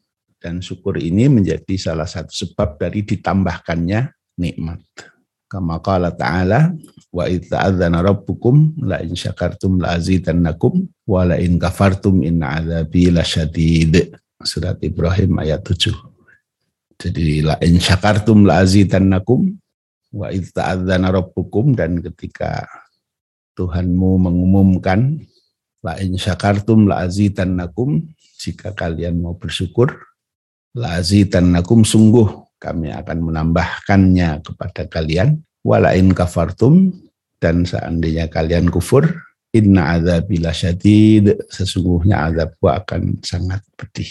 dan 0.40 0.60
syukur 0.60 1.00
ini 1.00 1.28
menjadi 1.28 1.76
salah 1.76 2.08
satu 2.08 2.32
sebab 2.32 2.76
dari 2.76 3.04
ditambahkannya 3.04 4.12
nikmat. 4.36 4.80
Kama 5.50 5.82
qala 5.82 6.14
ta'ala 6.14 6.70
wa 7.10 7.24
idza'adzana 7.26 8.06
rabbukum 8.06 8.86
la 8.86 9.02
in 9.02 9.18
syakartum 9.18 9.82
la 9.82 9.98
azidannakum 9.98 10.86
wa 11.10 11.26
la 11.26 11.42
in 11.42 11.58
kafartum 11.58 12.22
inna 12.22 12.62
adzabi 12.62 13.10
lasyadid. 13.10 14.14
Surat 14.40 14.78
Ibrahim 14.80 15.36
ayat 15.42 15.66
7. 15.66 16.09
Jadi 17.00 17.40
la 17.40 17.56
in 17.64 17.80
syakartum 17.80 18.44
la 18.44 18.60
azidannakum 18.60 19.56
wa 20.12 20.28
idza'adzana 20.28 21.08
rabbukum. 21.08 21.72
Dan 21.72 22.04
ketika 22.04 22.68
Tuhanmu 23.56 24.20
mengumumkan 24.20 25.24
La 25.80 25.96
in 25.96 26.12
syakartum 26.20 26.92
la 26.92 27.08
azidannakum 27.08 28.04
jika 28.36 28.76
kalian 28.76 29.16
mau 29.16 29.32
bersyukur 29.32 29.96
la 30.76 31.00
azidannakum 31.00 31.88
sungguh 31.88 32.28
kami 32.60 32.92
akan 32.92 33.18
menambahkannya 33.24 34.44
kepada 34.44 34.84
kalian. 34.84 35.40
Wala 35.64 35.96
in 35.96 36.12
kafartum 36.12 36.92
dan 37.40 37.64
seandainya 37.68 38.28
kalian 38.28 38.68
kufur 38.68 39.08
inna 39.52 39.96
adzabila 39.96 40.52
syadid 40.52 41.36
sesungguhnya 41.48 42.28
azabku 42.28 42.68
akan 42.68 43.20
sangat 43.20 43.60
pedih 43.76 44.08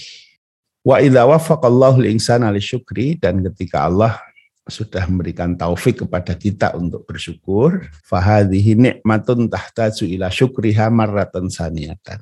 wa 0.90 0.98
idza 0.98 1.22
waffaqallahu 1.30 2.02
al-insana 2.02 2.50
syukri 2.58 3.14
dan 3.22 3.46
ketika 3.46 3.86
Allah 3.86 4.18
sudah 4.66 5.06
memberikan 5.06 5.54
taufik 5.54 6.06
kepada 6.06 6.34
kita 6.34 6.74
untuk 6.78 7.06
bersyukur, 7.06 7.90
fahadhihi 8.06 8.74
nikmatun 8.78 9.50
tahtaju 9.50 10.06
ila 10.06 10.30
syukriha 10.30 10.90
marratan 10.90 11.50
saniyatan. 11.50 12.22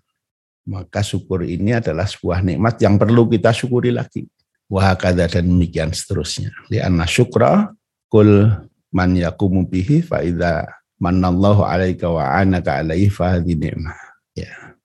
Maka 0.68 1.00
syukur 1.00 1.48
ini 1.48 1.80
adalah 1.80 2.04
sebuah 2.04 2.44
nikmat 2.44 2.76
yang 2.84 3.00
perlu 3.00 3.28
kita 3.32 3.56
syukuri 3.56 3.96
lagi. 3.96 4.28
Wahakada 4.68 5.32
dan 5.32 5.48
demikian 5.48 5.96
seterusnya. 5.96 6.52
Lianna 6.68 7.08
syukra 7.08 7.72
kul 8.12 8.52
man 8.92 9.16
yakumu 9.16 9.64
bihi 9.64 10.04
fa 10.04 10.20
idza 10.20 10.68
manallahu 11.00 11.64
alaika 11.64 12.12
wa 12.12 12.36
anaka 12.36 12.84
alaihi 12.84 13.08
fahadhi 13.08 13.56
ni'mah. 13.56 13.96
Ya. 14.36 14.76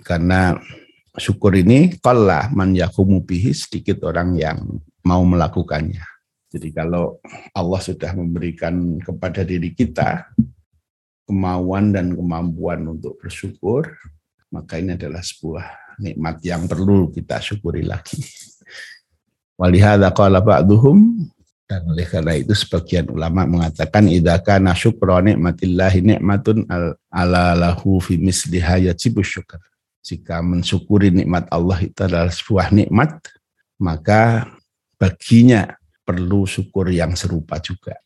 Karena 0.00 0.56
syukur 1.16 1.52
ini 1.56 1.96
qalla 2.00 2.48
man 2.52 2.76
bihi 3.24 3.50
sedikit 3.52 4.04
orang 4.04 4.36
yang 4.36 4.58
mau 5.02 5.22
melakukannya 5.24 6.04
jadi 6.56 6.72
kalau 6.72 7.18
Allah 7.52 7.80
sudah 7.84 8.16
memberikan 8.16 8.96
kepada 9.02 9.44
diri 9.44 9.76
kita 9.76 10.30
kemauan 11.26 11.90
dan 11.90 12.14
kemampuan 12.14 12.86
untuk 12.86 13.18
bersyukur, 13.18 13.92
maka 14.54 14.78
ini 14.78 14.94
adalah 14.94 15.20
sebuah 15.20 15.98
nikmat 15.98 16.38
yang 16.46 16.70
perlu 16.70 17.10
kita 17.10 17.42
syukuri 17.42 17.82
lagi. 17.82 18.22
Walihada 19.60 20.14
qala 20.14 20.38
ba'duhum 20.40 21.28
dan 21.66 21.82
oleh 21.90 22.06
karena 22.06 22.38
itu 22.38 22.54
sebagian 22.54 23.10
ulama 23.10 23.42
mengatakan 23.42 24.06
idza 24.06 24.38
kana 24.38 24.70
syukra 24.72 25.18
nikmatillahi 25.18 26.14
nikmatun 26.14 26.62
ala 27.10 27.58
lahu 27.58 27.98
fi 27.98 28.16
misliha 28.16 28.86
yajibu 28.86 29.20
syukur. 29.26 29.58
Jika 30.06 30.38
mensyukuri 30.38 31.10
nikmat 31.10 31.50
Allah 31.50 31.82
itu 31.82 31.98
adalah 32.06 32.30
sebuah 32.30 32.70
nikmat, 32.70 33.18
maka 33.82 34.46
baginya 34.94 35.74
perlu 36.06 36.46
syukur 36.46 36.86
yang 36.94 37.18
serupa 37.18 37.58
juga. 37.58 37.98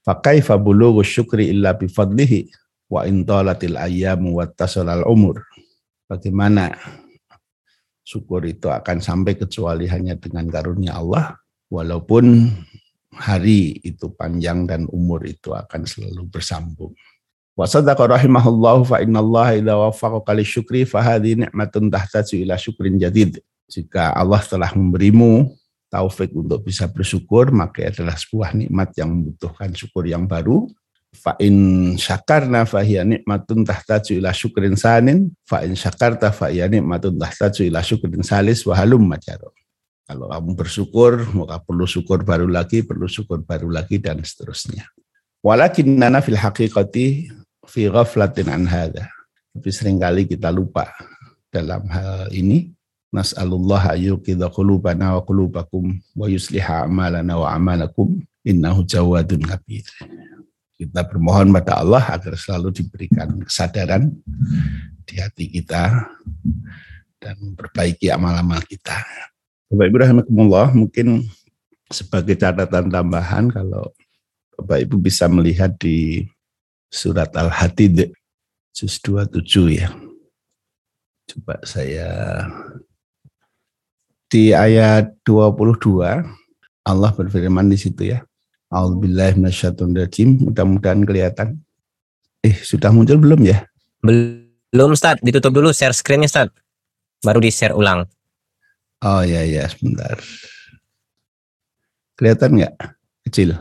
Fakaifa 0.00 0.56
bulughu 0.56 1.04
syukri 1.04 1.52
illa 1.52 1.76
bifadlihi 1.76 2.48
wa 2.88 3.04
intolatil 3.04 3.76
ayyamu 3.76 4.40
wa 4.40 4.48
tasalal 4.48 5.04
umur. 5.04 5.44
Bagaimana 6.08 6.72
syukur 8.00 8.48
itu 8.48 8.72
akan 8.72 9.04
sampai 9.04 9.36
kecuali 9.36 9.84
hanya 9.92 10.16
dengan 10.16 10.48
karunia 10.48 10.96
Allah 10.96 11.36
walaupun 11.68 12.48
hari 13.12 13.76
itu 13.84 14.08
panjang 14.16 14.64
dan 14.64 14.88
umur 14.88 15.20
itu 15.28 15.52
akan 15.52 15.84
selalu 15.84 16.32
bersambung. 16.32 16.96
Wa 17.52 17.68
sadaqa 17.68 18.08
rahimahullahu 18.08 18.88
fa 18.88 19.04
innallaha 19.04 19.60
idza 19.60 19.76
waffaqaka 19.76 20.40
syukri 20.40 20.88
fa 20.88 21.04
hadhihi 21.04 21.44
ni'matun 21.44 21.92
tahtaju 21.92 22.34
ila 22.48 22.56
syukrin 22.56 22.96
jadid. 22.96 23.44
Jika 23.68 24.16
Allah 24.16 24.40
telah 24.40 24.72
memberimu 24.72 25.52
taufik 25.92 26.32
untuk 26.32 26.64
bisa 26.64 26.88
bersyukur, 26.88 27.52
maka 27.52 27.92
adalah 27.92 28.16
sebuah 28.16 28.56
nikmat 28.56 28.96
yang 28.96 29.12
membutuhkan 29.12 29.68
syukur 29.76 30.08
yang 30.08 30.24
baru. 30.24 30.64
Fa 31.12 31.36
in 31.36 31.92
syakarna 32.00 32.64
fa 32.64 32.80
hiya 32.80 33.04
nikmatun 33.04 33.68
tahtaju 33.68 34.16
ila 34.16 34.32
syukrin 34.32 34.72
sanin, 34.72 35.28
fa 35.44 35.60
in 35.60 35.76
syakarta 35.76 36.32
fa 36.32 36.48
hiya 36.48 36.72
nikmatun 36.72 37.20
tahtaju 37.20 37.68
ila 37.68 37.84
syukrin 37.84 38.24
salis 38.24 38.64
wa 38.64 38.72
halum 38.72 39.04
majaro. 39.04 39.52
Kalau 40.08 40.32
kamu 40.32 40.56
bersyukur, 40.56 41.12
maka 41.36 41.60
perlu 41.60 41.84
syukur 41.84 42.24
baru 42.24 42.48
lagi, 42.48 42.80
perlu 42.80 43.04
syukur 43.04 43.44
baru 43.44 43.68
lagi 43.68 44.00
dan 44.00 44.24
seterusnya. 44.24 44.88
Walakin 45.44 46.00
nana 46.00 46.24
fil 46.24 46.40
haqiqati 46.40 47.28
fi 47.66 47.88
ghaflatin 47.90 48.48
an 48.50 48.64
hadha. 48.66 49.06
Tapi 49.52 49.68
sering 49.68 50.00
kali 50.00 50.24
kita 50.24 50.48
lupa 50.48 50.88
dalam 51.52 51.84
hal 51.92 52.32
ini 52.32 52.72
Nas'alullah 53.12 53.92
ayyukidha 53.92 54.48
qulubana 54.48 55.20
wa 55.20 55.20
qulubakum 55.20 56.00
wa 56.16 56.24
yusliha 56.24 56.88
amalana 56.88 57.36
wa 57.36 57.52
amalakum 57.52 58.24
innahu 58.40 58.88
jawadun 58.88 59.44
kabir. 59.44 59.84
Kita 60.80 61.04
bermohon 61.04 61.52
pada 61.52 61.84
Allah 61.84 62.00
agar 62.08 62.40
selalu 62.40 62.72
diberikan 62.72 63.44
kesadaran 63.44 64.08
di 65.04 65.20
hati 65.20 65.44
kita 65.52 66.08
dan 67.20 67.36
memperbaiki 67.36 68.08
amal-amal 68.08 68.64
kita. 68.64 69.04
Bapak 69.68 69.86
Ibu 69.92 69.96
rahimakumullah, 70.00 70.72
mungkin 70.72 71.28
sebagai 71.92 72.40
catatan 72.40 72.88
tambahan 72.88 73.52
kalau 73.52 73.92
Bapak 74.56 74.88
Ibu 74.88 74.96
bisa 75.04 75.28
melihat 75.28 75.76
di 75.76 76.24
surat 76.92 77.32
Al-Hadid 77.32 78.12
juz 78.76 79.00
27 79.00 79.80
ya. 79.80 79.88
Coba 81.24 81.56
saya 81.64 82.44
di 84.28 84.52
ayat 84.52 85.16
22 85.24 86.04
Allah 86.82 87.10
berfirman 87.14 87.72
di 87.72 87.78
situ 87.80 88.12
ya. 88.12 88.20
A'udzubillahi 88.72 89.36
minasyaitonirrajim. 89.40 90.48
Mudah-mudahan 90.48 91.04
kelihatan. 91.04 91.48
Eh, 92.42 92.56
sudah 92.58 92.90
muncul 92.90 93.20
belum 93.20 93.44
ya? 93.44 93.68
Belum, 94.02 94.96
Ustaz. 94.96 95.20
Ditutup 95.22 95.54
dulu 95.54 95.70
share 95.70 95.94
screen-nya, 95.94 96.26
Ustaz. 96.26 96.48
Baru 97.22 97.38
di-share 97.38 97.76
ulang. 97.76 98.08
Oh 99.04 99.22
ya 99.22 99.46
ya, 99.46 99.68
sebentar. 99.70 100.18
Kelihatan 102.18 102.50
nggak? 102.58 102.74
Kecil. 103.28 103.54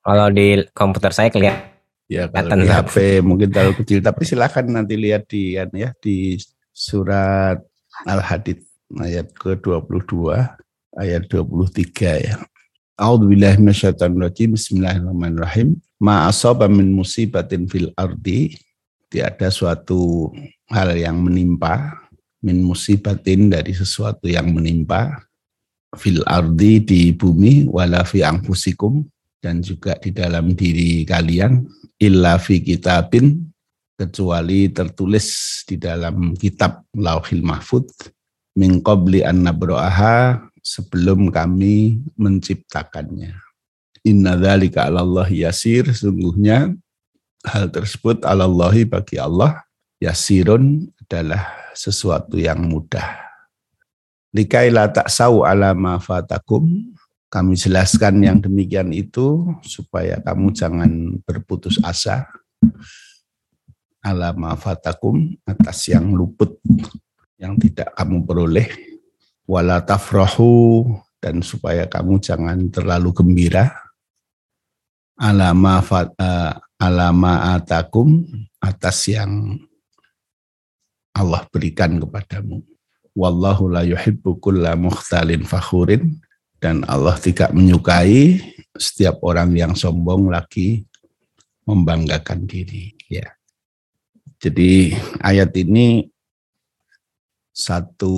Kalau 0.00 0.28
di 0.32 0.64
komputer 0.72 1.12
saya 1.12 1.28
kelihatan. 1.28 1.67
Ya, 2.08 2.24
kalau 2.32 2.56
di 2.56 2.68
HP 2.72 3.20
mungkin 3.20 3.52
terlalu 3.52 3.84
kecil, 3.84 4.00
tapi 4.00 4.24
silakan 4.24 4.80
nanti 4.80 4.96
lihat 4.96 5.28
di 5.28 5.60
ya 5.60 5.92
di 6.00 6.40
surat 6.72 7.60
Al-Hadid 8.08 8.64
ayat 8.96 9.28
ke-22 9.36 10.32
ayat 10.96 11.28
23 11.28 12.24
ya. 12.24 12.40
A'udzubillahi 12.96 13.60
minasyaitonirrajim. 13.60 14.56
Bismillahirrahmanirrahim. 14.56 15.76
Ma 16.00 16.24
asaba 16.32 16.64
min 16.64 16.96
musibatin 16.96 17.68
fil 17.68 17.92
ardi 17.92 18.56
tiada 19.12 19.52
suatu 19.52 20.32
hal 20.72 20.96
yang 20.96 21.20
menimpa 21.20 21.92
min 22.40 22.64
musibatin 22.64 23.52
dari 23.52 23.76
sesuatu 23.76 24.24
yang 24.24 24.48
menimpa 24.48 25.28
fil 25.92 26.24
ardi 26.24 26.80
di 26.80 27.00
bumi 27.12 27.68
wala 27.68 28.00
fi 28.08 28.24
anfusikum 28.24 29.04
dan 29.38 29.62
juga 29.62 29.94
di 29.98 30.10
dalam 30.10 30.54
diri 30.54 31.06
kalian 31.06 31.62
illa 31.98 32.38
fi 32.38 32.58
kitabin 32.62 33.48
kecuali 33.98 34.70
tertulis 34.70 35.60
di 35.66 35.74
dalam 35.74 36.34
kitab 36.38 36.86
Lauhil 36.94 37.42
Mahfud 37.42 37.90
min 38.54 38.78
qabli 38.82 39.26
an 39.26 39.46
nabro'aha 39.46 40.38
sebelum 40.62 41.30
kami 41.30 42.02
menciptakannya. 42.14 43.34
Inna 44.06 44.38
dzalika 44.38 44.86
'ala 44.86 45.02
Allah 45.02 45.28
yasir, 45.30 45.90
sungguhnya 45.90 46.74
hal 47.42 47.70
tersebut 47.70 48.22
'ala 48.22 48.46
Allahi 48.46 48.86
bagi 48.86 49.18
Allah 49.18 49.62
yasirun 49.98 50.86
adalah 51.06 51.46
sesuatu 51.74 52.38
yang 52.38 52.62
mudah. 52.62 53.26
Likai 54.34 54.70
la 54.70 54.86
ta'sau 54.86 55.42
ala 55.42 55.74
ma 55.74 55.98
fatakum, 55.98 56.94
kami 57.28 57.60
jelaskan 57.60 58.24
yang 58.24 58.40
demikian 58.40 58.88
itu 58.92 59.52
supaya 59.60 60.16
kamu 60.24 60.52
jangan 60.56 60.90
berputus 61.28 61.76
asa. 61.84 62.24
Ala 64.00 64.32
ma 64.32 64.56
fatakum 64.56 65.36
atas 65.44 65.92
yang 65.92 66.16
luput 66.16 66.56
yang 67.36 67.60
tidak 67.60 67.92
kamu 67.92 68.24
peroleh. 68.24 68.68
Wala 69.44 69.84
tafrahu 69.84 70.84
dan 71.20 71.44
supaya 71.44 71.84
kamu 71.84 72.20
jangan 72.20 72.58
terlalu 72.72 73.12
gembira. 73.12 73.76
Alama 75.20 75.84
uh, 75.84 76.52
alama 76.80 77.58
atakum 77.58 78.24
atas 78.62 79.10
yang 79.12 79.60
Allah 81.12 81.44
berikan 81.50 81.98
kepadamu. 82.00 82.64
Wallahu 83.18 83.66
la 83.66 83.82
yuhibbu 83.82 84.38
kulla 84.38 84.78
mukhtalin 84.78 85.42
fakhurin 85.42 86.22
dan 86.58 86.82
Allah 86.86 87.14
tidak 87.18 87.54
menyukai 87.54 88.42
setiap 88.74 89.22
orang 89.22 89.54
yang 89.54 89.72
sombong 89.74 90.30
lagi 90.30 90.86
membanggakan 91.66 92.46
diri 92.46 92.94
ya. 93.10 93.26
Jadi 94.38 94.94
ayat 95.18 95.50
ini 95.58 96.06
satu 97.50 98.14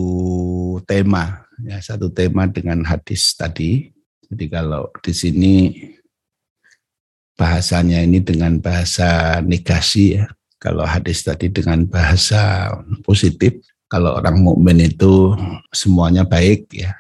tema 0.85 1.49
ya 1.65 1.81
satu 1.81 2.13
tema 2.13 2.49
dengan 2.49 2.85
hadis 2.85 3.33
tadi. 3.37 3.89
Jadi 4.31 4.47
kalau 4.47 4.93
di 5.01 5.13
sini 5.17 5.55
bahasanya 7.41 8.05
ini 8.05 8.21
dengan 8.21 8.61
bahasa 8.61 9.41
negasi 9.41 10.21
ya. 10.21 10.29
Kalau 10.61 10.85
hadis 10.85 11.25
tadi 11.25 11.49
dengan 11.49 11.89
bahasa 11.89 12.69
positif, 13.01 13.65
kalau 13.89 14.21
orang 14.21 14.45
mukmin 14.45 14.77
itu 14.85 15.33
semuanya 15.73 16.29
baik 16.29 16.69
ya. 16.69 17.00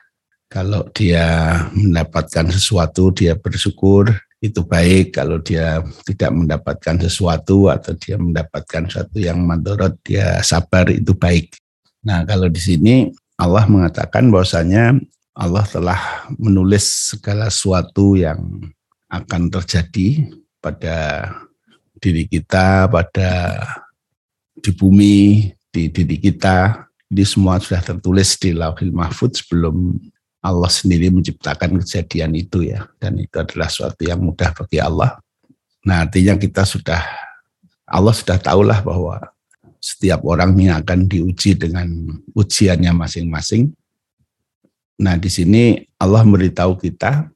Kalau 0.50 0.82
dia 0.90 1.22
mendapatkan 1.70 2.50
sesuatu 2.50 3.14
dia 3.14 3.38
bersyukur, 3.38 4.10
itu 4.40 4.66
baik 4.66 5.14
kalau 5.14 5.38
dia 5.38 5.84
tidak 6.08 6.32
mendapatkan 6.32 6.96
sesuatu 7.06 7.70
atau 7.70 7.94
dia 7.94 8.18
mendapatkan 8.18 8.88
sesuatu 8.88 9.20
yang 9.20 9.38
mandorot 9.46 9.94
dia 10.02 10.42
sabar 10.42 10.90
itu 10.90 11.14
baik. 11.14 11.54
Nah 12.02 12.26
kalau 12.26 12.50
di 12.50 12.58
sini 12.58 13.12
Allah 13.38 13.68
mengatakan 13.70 14.32
bahwasanya 14.32 14.98
Allah 15.36 15.64
telah 15.68 16.26
menulis 16.40 17.14
segala 17.14 17.52
sesuatu 17.52 18.16
yang 18.18 18.64
akan 19.12 19.52
terjadi 19.54 20.34
pada 20.58 21.28
diri 22.00 22.24
kita, 22.24 22.88
pada 22.88 23.60
di 24.56 24.72
bumi, 24.72 25.52
di 25.68 25.92
diri 25.92 26.16
kita. 26.16 26.88
Ini 27.10 27.24
semua 27.26 27.60
sudah 27.60 27.82
tertulis 27.82 28.38
di 28.40 28.54
Lauhil 28.56 28.94
Mahfud 28.94 29.34
sebelum 29.36 29.98
Allah 30.40 30.72
sendiri 30.72 31.12
menciptakan 31.12 31.76
kejadian 31.84 32.32
itu 32.32 32.64
ya. 32.64 32.88
Dan 32.96 33.20
itu 33.20 33.36
adalah 33.36 33.68
suatu 33.68 34.00
yang 34.04 34.20
mudah 34.24 34.56
bagi 34.56 34.80
Allah. 34.80 35.20
Nah 35.84 36.04
artinya 36.04 36.36
kita 36.36 36.64
sudah, 36.64 37.00
Allah 37.84 38.12
sudah 38.16 38.40
tahulah 38.40 38.80
bahwa 38.80 39.20
setiap 39.80 40.24
orang 40.28 40.52
ini 40.56 40.72
akan 40.72 41.08
diuji 41.08 41.56
dengan 41.56 41.88
ujiannya 42.36 42.92
masing-masing. 42.92 43.72
Nah 45.00 45.16
di 45.16 45.32
sini 45.32 45.88
Allah 45.96 46.24
memberitahu 46.24 46.76
kita 46.76 47.28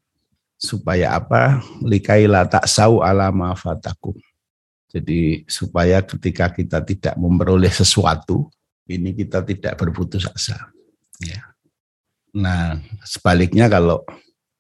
supaya 0.57 1.17
apa? 1.17 1.61
Likaila 1.85 2.49
tak 2.49 2.69
sau 2.69 3.01
alama 3.05 3.53
fatakum. 3.57 4.17
Jadi 4.93 5.43
supaya 5.51 6.01
ketika 6.01 6.53
kita 6.53 6.79
tidak 6.85 7.15
memperoleh 7.19 7.73
sesuatu, 7.73 8.49
ini 8.87 9.17
kita 9.17 9.43
tidak 9.43 9.75
berputus 9.81 10.29
asa. 10.29 10.71
Ya. 11.19 11.54
Nah, 12.35 12.83
sebaliknya 13.07 13.71
kalau 13.71 14.03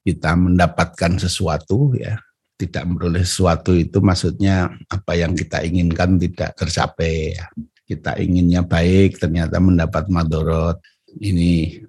kita 0.07 0.39
mendapatkan 0.39 1.19
sesuatu 1.19 1.91
ya, 1.99 2.15
tidak 2.55 2.87
memperoleh 2.87 3.27
sesuatu 3.27 3.75
itu 3.75 3.99
maksudnya 3.99 4.71
apa 4.87 5.19
yang 5.19 5.35
kita 5.35 5.61
inginkan 5.67 6.17
tidak 6.23 6.55
tercapai 6.55 7.35
ya. 7.35 7.47
Kita 7.85 8.17
inginnya 8.17 8.65
baik 8.65 9.21
ternyata 9.21 9.61
mendapat 9.61 10.09
madorot. 10.09 10.81
Ini 11.21 11.83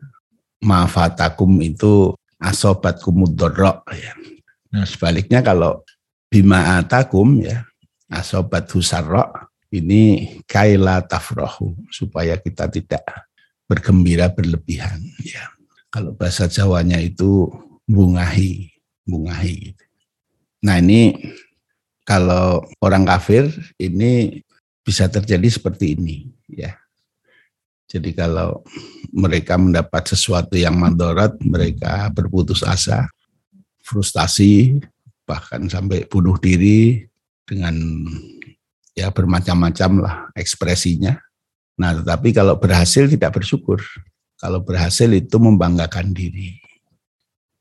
mafatakum 0.60 1.56
itu 1.64 2.12
asobat 2.42 3.00
kumudorok 3.00 3.88
ya. 3.96 4.14
Nah 4.76 4.84
sebaliknya 4.84 5.40
kalau 5.40 5.86
bima 6.28 6.82
atakum 6.82 7.40
ya 7.40 7.64
asobat 8.12 8.68
husarok 8.76 9.56
ini 9.72 10.36
kaila 10.44 11.00
tafrohu 11.08 11.80
supaya 11.88 12.36
kita 12.36 12.68
tidak 12.68 13.06
bergembira 13.70 14.28
berlebihan 14.28 15.00
ya. 15.24 15.55
Kalau 15.94 16.12
bahasa 16.16 16.50
Jawanya 16.52 17.00
itu 17.00 17.48
bungahi, 17.88 18.74
bungahi. 19.08 19.72
Gitu. 19.72 19.84
Nah 20.66 20.82
ini 20.82 21.14
kalau 22.06 22.66
orang 22.82 23.06
kafir 23.06 23.50
ini 23.78 24.42
bisa 24.86 25.10
terjadi 25.10 25.50
seperti 25.50 25.98
ini 25.98 26.30
ya. 26.50 26.78
Jadi 27.86 28.18
kalau 28.18 28.66
mereka 29.14 29.62
mendapat 29.62 30.10
sesuatu 30.10 30.58
yang 30.58 30.74
mandorot, 30.74 31.38
mereka 31.46 32.10
berputus 32.10 32.66
asa, 32.66 33.06
frustasi, 33.86 34.82
bahkan 35.26 35.70
sampai 35.70 36.06
bunuh 36.10 36.38
diri 36.42 37.06
dengan 37.46 37.78
ya 38.98 39.14
bermacam-macam 39.14 39.92
lah 40.02 40.16
ekspresinya. 40.34 41.18
Nah 41.78 41.94
tetapi 42.02 42.34
kalau 42.34 42.58
berhasil 42.58 43.06
tidak 43.06 43.38
bersyukur. 43.38 43.82
Kalau 44.36 44.62
berhasil 44.62 45.08
itu 45.12 45.40
membanggakan 45.40 46.12
diri. 46.12 46.60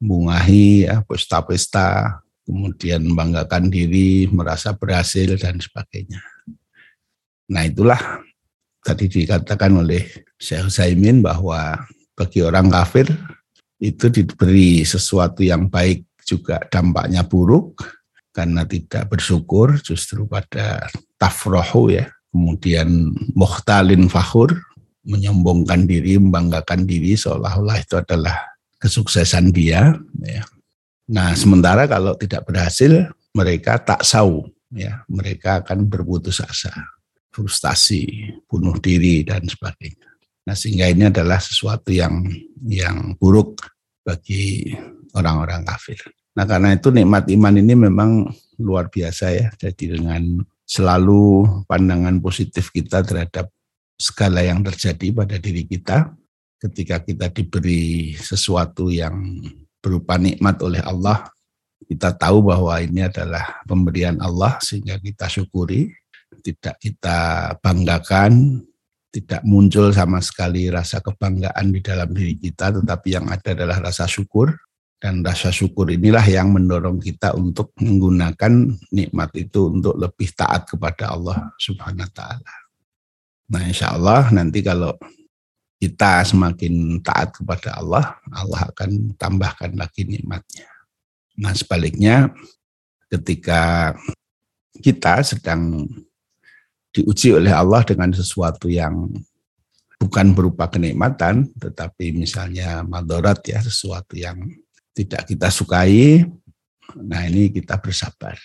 Bungahi, 0.02 0.90
ya, 0.90 1.00
pesta-pesta, 1.06 2.20
kemudian 2.44 3.00
membanggakan 3.06 3.72
diri, 3.72 4.28
merasa 4.28 4.76
berhasil 4.76 5.38
dan 5.40 5.62
sebagainya. 5.62 6.20
Nah 7.48 7.62
itulah 7.64 8.20
tadi 8.84 9.08
dikatakan 9.08 9.80
oleh 9.80 10.04
Syekh 10.36 10.68
Zaimin 10.68 11.24
bahwa 11.24 11.80
bagi 12.12 12.44
orang 12.44 12.68
kafir 12.68 13.08
itu 13.80 14.06
diberi 14.12 14.84
sesuatu 14.84 15.40
yang 15.40 15.68
baik 15.68 16.04
juga 16.24 16.60
dampaknya 16.68 17.24
buruk 17.24 17.84
karena 18.32 18.64
tidak 18.64 19.12
bersyukur 19.12 19.76
justru 19.80 20.24
pada 20.24 20.88
tafrohu 21.20 21.92
ya 21.92 22.08
kemudian 22.32 23.12
muhtalin 23.36 24.08
fakhur 24.08 24.56
menyombongkan 25.04 25.84
diri 25.84 26.16
membanggakan 26.16 26.88
diri 26.88 27.14
seolah-olah 27.14 27.76
itu 27.80 28.00
adalah 28.00 28.56
kesuksesan 28.80 29.52
dia 29.52 29.96
ya. 30.24 30.42
nah 31.08 31.32
sementara 31.36 31.84
kalau 31.84 32.16
tidak 32.16 32.48
berhasil 32.48 33.12
mereka 33.36 33.76
tak 33.76 34.02
sau 34.02 34.48
ya 34.72 35.04
mereka 35.08 35.60
akan 35.60 35.86
berputus 35.86 36.40
asa 36.40 36.72
frustasi, 37.34 38.30
bunuh 38.46 38.78
diri 38.78 39.26
dan 39.26 39.42
sebagainya. 39.42 40.06
Nah, 40.46 40.54
sehingga 40.54 40.86
ini 40.86 41.10
adalah 41.10 41.42
sesuatu 41.42 41.90
yang 41.90 42.30
yang 42.62 43.18
buruk 43.18 43.66
bagi 44.06 44.70
orang-orang 45.18 45.66
kafir. 45.66 45.98
Nah, 46.38 46.46
karena 46.46 46.78
itu 46.78 46.94
nikmat 46.94 47.26
iman 47.34 47.54
ini 47.58 47.74
memang 47.74 48.10
luar 48.62 48.86
biasa 48.86 49.34
ya. 49.34 49.48
Jadi 49.58 49.98
dengan 49.98 50.38
selalu 50.62 51.44
pandangan 51.66 52.22
positif 52.22 52.70
kita 52.70 53.02
terhadap 53.02 53.50
segala 53.94 54.42
yang 54.42 54.60
terjadi 54.62 55.14
pada 55.14 55.36
diri 55.38 55.64
kita 55.64 56.12
ketika 56.58 57.02
kita 57.04 57.28
diberi 57.28 58.16
sesuatu 58.16 58.88
yang 58.88 59.40
berupa 59.84 60.16
nikmat 60.16 60.56
oleh 60.64 60.80
Allah, 60.80 61.28
kita 61.84 62.16
tahu 62.16 62.48
bahwa 62.48 62.80
ini 62.80 63.04
adalah 63.04 63.60
pemberian 63.68 64.16
Allah 64.24 64.56
sehingga 64.64 64.96
kita 64.96 65.28
syukuri 65.28 65.92
tidak 66.40 66.80
kita 66.80 67.18
banggakan, 67.60 68.64
tidak 69.14 69.44
muncul 69.46 69.94
sama 69.94 70.18
sekali 70.18 70.66
rasa 70.72 70.98
kebanggaan 70.98 71.70
di 71.70 71.80
dalam 71.84 72.10
diri 72.10 72.34
kita, 72.34 72.74
tetapi 72.80 73.08
yang 73.14 73.26
ada 73.30 73.54
adalah 73.54 73.78
rasa 73.78 74.08
syukur. 74.08 74.50
Dan 75.04 75.20
rasa 75.20 75.52
syukur 75.52 75.92
inilah 75.92 76.24
yang 76.24 76.48
mendorong 76.56 76.96
kita 76.96 77.36
untuk 77.36 77.76
menggunakan 77.76 78.72
nikmat 78.88 79.36
itu 79.36 79.68
untuk 79.68 80.00
lebih 80.00 80.32
taat 80.32 80.64
kepada 80.64 81.12
Allah 81.12 81.52
Subhanahu 81.60 82.08
wa 82.08 82.12
Ta'ala. 82.16 82.63
Nah, 83.50 83.62
insya 83.64 83.92
Allah 83.92 84.28
nanti 84.32 84.64
kalau 84.64 84.96
kita 85.76 86.24
semakin 86.24 87.02
taat 87.04 87.36
kepada 87.36 87.76
Allah, 87.76 88.16
Allah 88.32 88.72
akan 88.72 89.14
tambahkan 89.20 89.76
lagi 89.76 90.08
nikmatnya. 90.08 90.68
Nah, 91.36 91.52
sebaliknya 91.52 92.32
ketika 93.12 93.92
kita 94.80 95.20
sedang 95.22 95.86
diuji 96.94 97.34
oleh 97.34 97.50
Allah 97.50 97.82
dengan 97.82 98.14
sesuatu 98.14 98.70
yang 98.70 99.10
bukan 99.98 100.32
berupa 100.32 100.70
kenikmatan, 100.70 101.50
tetapi 101.58 102.14
misalnya 102.14 102.86
madorat 102.86 103.42
ya, 103.44 103.60
sesuatu 103.60 104.14
yang 104.14 104.40
tidak 104.94 105.26
kita 105.26 105.50
sukai, 105.50 106.22
nah 106.94 107.26
ini 107.26 107.50
kita 107.50 107.82
bersabar. 107.82 108.38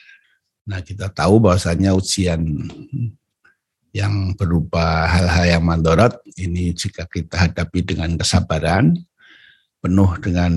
Nah 0.70 0.82
kita 0.86 1.10
tahu 1.10 1.42
bahwasanya 1.42 1.94
ujian 1.98 2.42
yang 3.96 4.38
berupa 4.38 5.10
hal-hal 5.10 5.60
yang 5.60 5.64
madorat 5.66 6.18
ini 6.38 6.74
jika 6.74 7.10
kita 7.10 7.50
hadapi 7.50 7.82
dengan 7.82 8.14
kesabaran, 8.16 8.94
penuh 9.80 10.12
dengan 10.22 10.52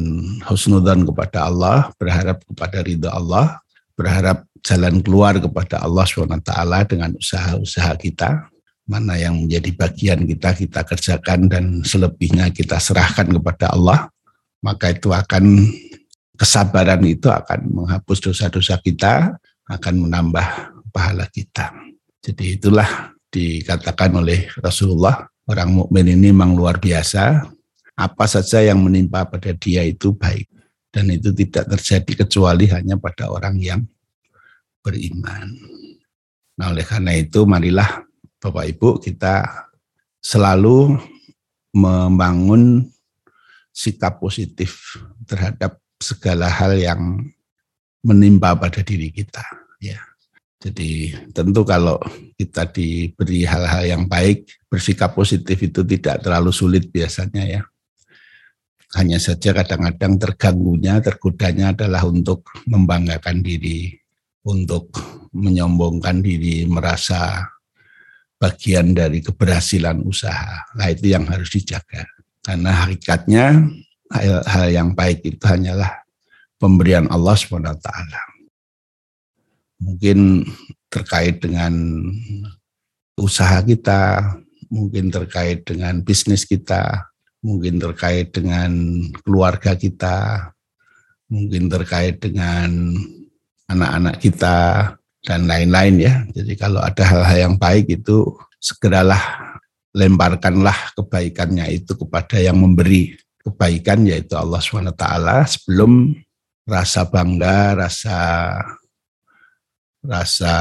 husnudan 0.50 1.06
kepada 1.08 1.48
Allah, 1.48 1.88
berharap 1.96 2.44
kepada 2.44 2.78
ridha 2.84 3.10
Allah, 3.14 3.62
berharap 3.96 4.44
jalan 4.60 5.00
keluar 5.00 5.38
kepada 5.38 5.82
Allah 5.82 6.04
SWT 6.04 6.52
dengan 6.90 7.10
usaha-usaha 7.16 7.92
kita, 7.98 8.52
mana 8.84 9.16
yang 9.16 9.38
menjadi 9.38 9.70
bagian 9.74 10.20
kita, 10.26 10.52
kita 10.52 10.80
kerjakan 10.84 11.48
dan 11.48 11.64
selebihnya 11.86 12.50
kita 12.50 12.76
serahkan 12.76 13.30
kepada 13.30 13.72
Allah, 13.72 14.10
maka 14.60 14.92
itu 14.92 15.10
akan 15.10 15.70
kesabaran 16.36 17.02
itu 17.06 17.30
akan 17.30 17.70
menghapus 17.70 18.18
dosa-dosa 18.18 18.78
kita, 18.82 19.38
akan 19.70 19.94
menambah 20.08 20.46
pahala 20.90 21.30
kita. 21.30 21.70
Jadi 22.22 22.58
itulah 22.58 23.14
dikatakan 23.32 24.12
oleh 24.20 24.52
Rasulullah, 24.60 25.24
orang 25.48 25.72
mukmin 25.72 26.12
ini 26.12 26.28
memang 26.28 26.52
luar 26.52 26.76
biasa. 26.76 27.48
Apa 27.96 28.24
saja 28.28 28.60
yang 28.60 28.80
menimpa 28.84 29.24
pada 29.28 29.52
dia 29.52 29.84
itu 29.84 30.12
baik 30.16 30.48
dan 30.92 31.08
itu 31.12 31.32
tidak 31.32 31.72
terjadi 31.76 32.24
kecuali 32.24 32.68
hanya 32.68 33.00
pada 33.00 33.32
orang 33.32 33.56
yang 33.60 33.80
beriman. 34.84 35.48
Nah, 36.56 36.72
oleh 36.72 36.84
karena 36.84 37.16
itu 37.16 37.48
marilah 37.48 38.04
Bapak 38.40 38.64
Ibu 38.76 39.00
kita 39.00 39.44
selalu 40.20 41.00
membangun 41.72 42.84
sikap 43.72 44.20
positif 44.20 45.00
terhadap 45.24 45.80
segala 45.96 46.48
hal 46.52 46.76
yang 46.76 47.24
menimpa 48.04 48.52
pada 48.58 48.84
diri 48.84 49.08
kita 49.08 49.42
ya 49.80 49.96
jadi 50.62 51.18
tentu 51.34 51.66
kalau 51.66 51.98
kita 52.38 52.70
diberi 52.70 53.42
hal-hal 53.42 53.82
yang 53.82 54.04
baik, 54.06 54.46
bersikap 54.70 55.10
positif 55.10 55.58
itu 55.58 55.82
tidak 55.82 56.22
terlalu 56.22 56.54
sulit 56.54 56.86
biasanya 56.86 57.42
ya. 57.42 57.62
Hanya 58.94 59.18
saja 59.18 59.50
kadang-kadang 59.50 60.22
terganggunya, 60.22 61.02
tergodanya 61.02 61.74
adalah 61.74 62.06
untuk 62.06 62.46
membanggakan 62.70 63.42
diri, 63.42 63.90
untuk 64.46 64.94
menyombongkan 65.34 66.22
diri, 66.22 66.62
merasa 66.70 67.42
bagian 68.38 68.94
dari 68.94 69.18
keberhasilan 69.18 69.98
usaha. 70.06 70.62
Nah 70.78 70.86
itu 70.94 71.10
yang 71.10 71.26
harus 71.26 71.50
dijaga. 71.50 72.06
Karena 72.38 72.86
hakikatnya 72.86 73.66
hal-hal 74.14 74.66
yang 74.70 74.94
baik 74.94 75.26
itu 75.26 75.42
hanyalah 75.42 76.06
pemberian 76.60 77.10
Allah 77.10 77.34
SWT 77.34 77.90
mungkin 79.82 80.46
terkait 80.86 81.42
dengan 81.42 81.74
usaha 83.18 83.58
kita, 83.66 84.32
mungkin 84.70 85.10
terkait 85.10 85.66
dengan 85.66 85.98
bisnis 86.00 86.46
kita, 86.46 87.10
mungkin 87.42 87.82
terkait 87.82 88.30
dengan 88.30 88.70
keluarga 89.26 89.74
kita, 89.74 90.48
mungkin 91.26 91.66
terkait 91.66 92.22
dengan 92.22 92.94
anak-anak 93.66 94.16
kita 94.22 94.56
dan 95.26 95.50
lain-lain 95.50 95.96
ya. 95.98 96.14
Jadi 96.30 96.52
kalau 96.54 96.78
ada 96.78 97.02
hal-hal 97.02 97.50
yang 97.50 97.56
baik 97.58 97.90
itu 97.90 98.30
segeralah 98.62 99.20
lemparkanlah 99.92 100.94
kebaikannya 100.96 101.68
itu 101.68 101.92
kepada 101.98 102.40
yang 102.40 102.56
memberi 102.56 103.12
kebaikan 103.42 104.06
yaitu 104.08 104.38
Allah 104.38 104.62
SWT 104.62 105.04
sebelum 105.58 106.16
rasa 106.64 107.04
bangga, 107.04 107.76
rasa 107.76 108.16
rasa 110.02 110.54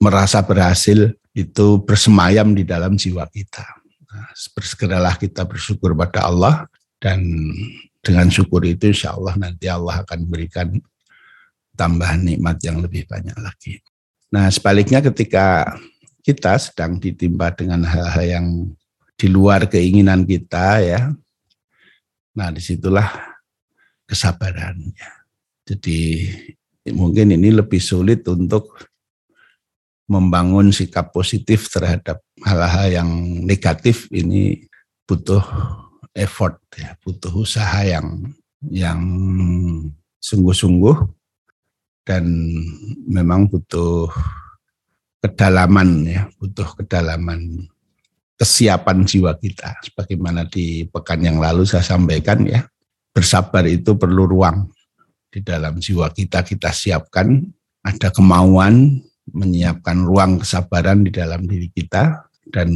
merasa 0.00 0.40
berhasil 0.40 1.12
itu 1.36 1.66
bersemayam 1.84 2.52
di 2.56 2.64
dalam 2.64 2.96
jiwa 2.96 3.28
kita. 3.28 3.64
Nah, 4.08 4.30
bersegeralah 4.56 5.14
kita 5.20 5.44
bersyukur 5.44 5.92
pada 5.96 6.28
Allah 6.28 6.64
dan 6.98 7.20
dengan 8.04 8.28
syukur 8.28 8.64
itu 8.68 8.92
insya 8.92 9.16
Allah 9.16 9.34
nanti 9.36 9.64
Allah 9.68 10.04
akan 10.04 10.20
berikan 10.28 10.76
tambahan 11.74 12.22
nikmat 12.22 12.60
yang 12.62 12.78
lebih 12.84 13.08
banyak 13.08 13.34
lagi. 13.40 13.80
Nah 14.30 14.46
sebaliknya 14.52 15.02
ketika 15.02 15.74
kita 16.24 16.56
sedang 16.60 17.00
ditimpa 17.00 17.52
dengan 17.56 17.82
hal-hal 17.84 18.24
yang 18.24 18.46
di 19.14 19.26
luar 19.30 19.66
keinginan 19.66 20.22
kita 20.26 20.84
ya, 20.84 21.00
nah 22.36 22.48
di 22.52 22.60
situlah 22.60 23.08
kesabarannya. 24.04 25.10
Jadi 25.64 26.00
mungkin 26.92 27.32
ini 27.32 27.48
lebih 27.48 27.80
sulit 27.80 28.26
untuk 28.28 28.76
membangun 30.04 30.68
sikap 30.68 31.16
positif 31.16 31.72
terhadap 31.72 32.20
hal-hal 32.44 32.92
yang 32.92 33.10
negatif 33.48 34.04
ini 34.12 34.68
butuh 35.08 35.40
effort 36.12 36.60
ya, 36.76 36.92
butuh 37.00 37.32
usaha 37.32 37.80
yang 37.80 38.28
yang 38.68 39.00
sungguh-sungguh 40.20 40.96
dan 42.04 42.24
memang 43.08 43.48
butuh 43.48 44.12
kedalaman 45.24 46.04
ya, 46.04 46.28
butuh 46.36 46.68
kedalaman 46.76 47.64
kesiapan 48.36 49.08
jiwa 49.08 49.32
kita. 49.40 49.80
Sebagaimana 49.88 50.44
di 50.44 50.84
pekan 50.84 51.24
yang 51.24 51.40
lalu 51.40 51.64
saya 51.64 51.80
sampaikan 51.80 52.44
ya, 52.44 52.68
bersabar 53.16 53.64
itu 53.64 53.96
perlu 53.96 54.28
ruang 54.28 54.68
di 55.34 55.42
dalam 55.42 55.82
jiwa 55.82 56.14
kita 56.14 56.46
kita 56.46 56.70
siapkan 56.70 57.42
ada 57.82 58.14
kemauan 58.14 59.02
menyiapkan 59.34 60.06
ruang 60.06 60.38
kesabaran 60.38 61.02
di 61.02 61.10
dalam 61.10 61.42
diri 61.42 61.66
kita 61.74 62.22
dan 62.54 62.70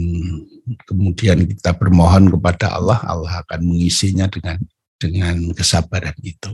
kemudian 0.82 1.46
kita 1.46 1.78
bermohon 1.78 2.34
kepada 2.34 2.74
Allah 2.74 2.98
Allah 3.06 3.46
akan 3.46 3.62
mengisinya 3.62 4.26
dengan 4.26 4.58
dengan 4.98 5.54
kesabaran 5.54 6.18
itu. 6.26 6.50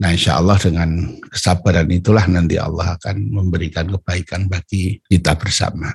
Nah 0.00 0.16
insya 0.16 0.40
Allah 0.40 0.56
dengan 0.56 1.20
kesabaran 1.28 1.86
itulah 1.92 2.24
nanti 2.24 2.56
Allah 2.56 2.96
akan 2.96 3.20
memberikan 3.28 3.84
kebaikan 3.92 4.48
bagi 4.48 5.04
kita 5.06 5.36
bersama. 5.36 5.92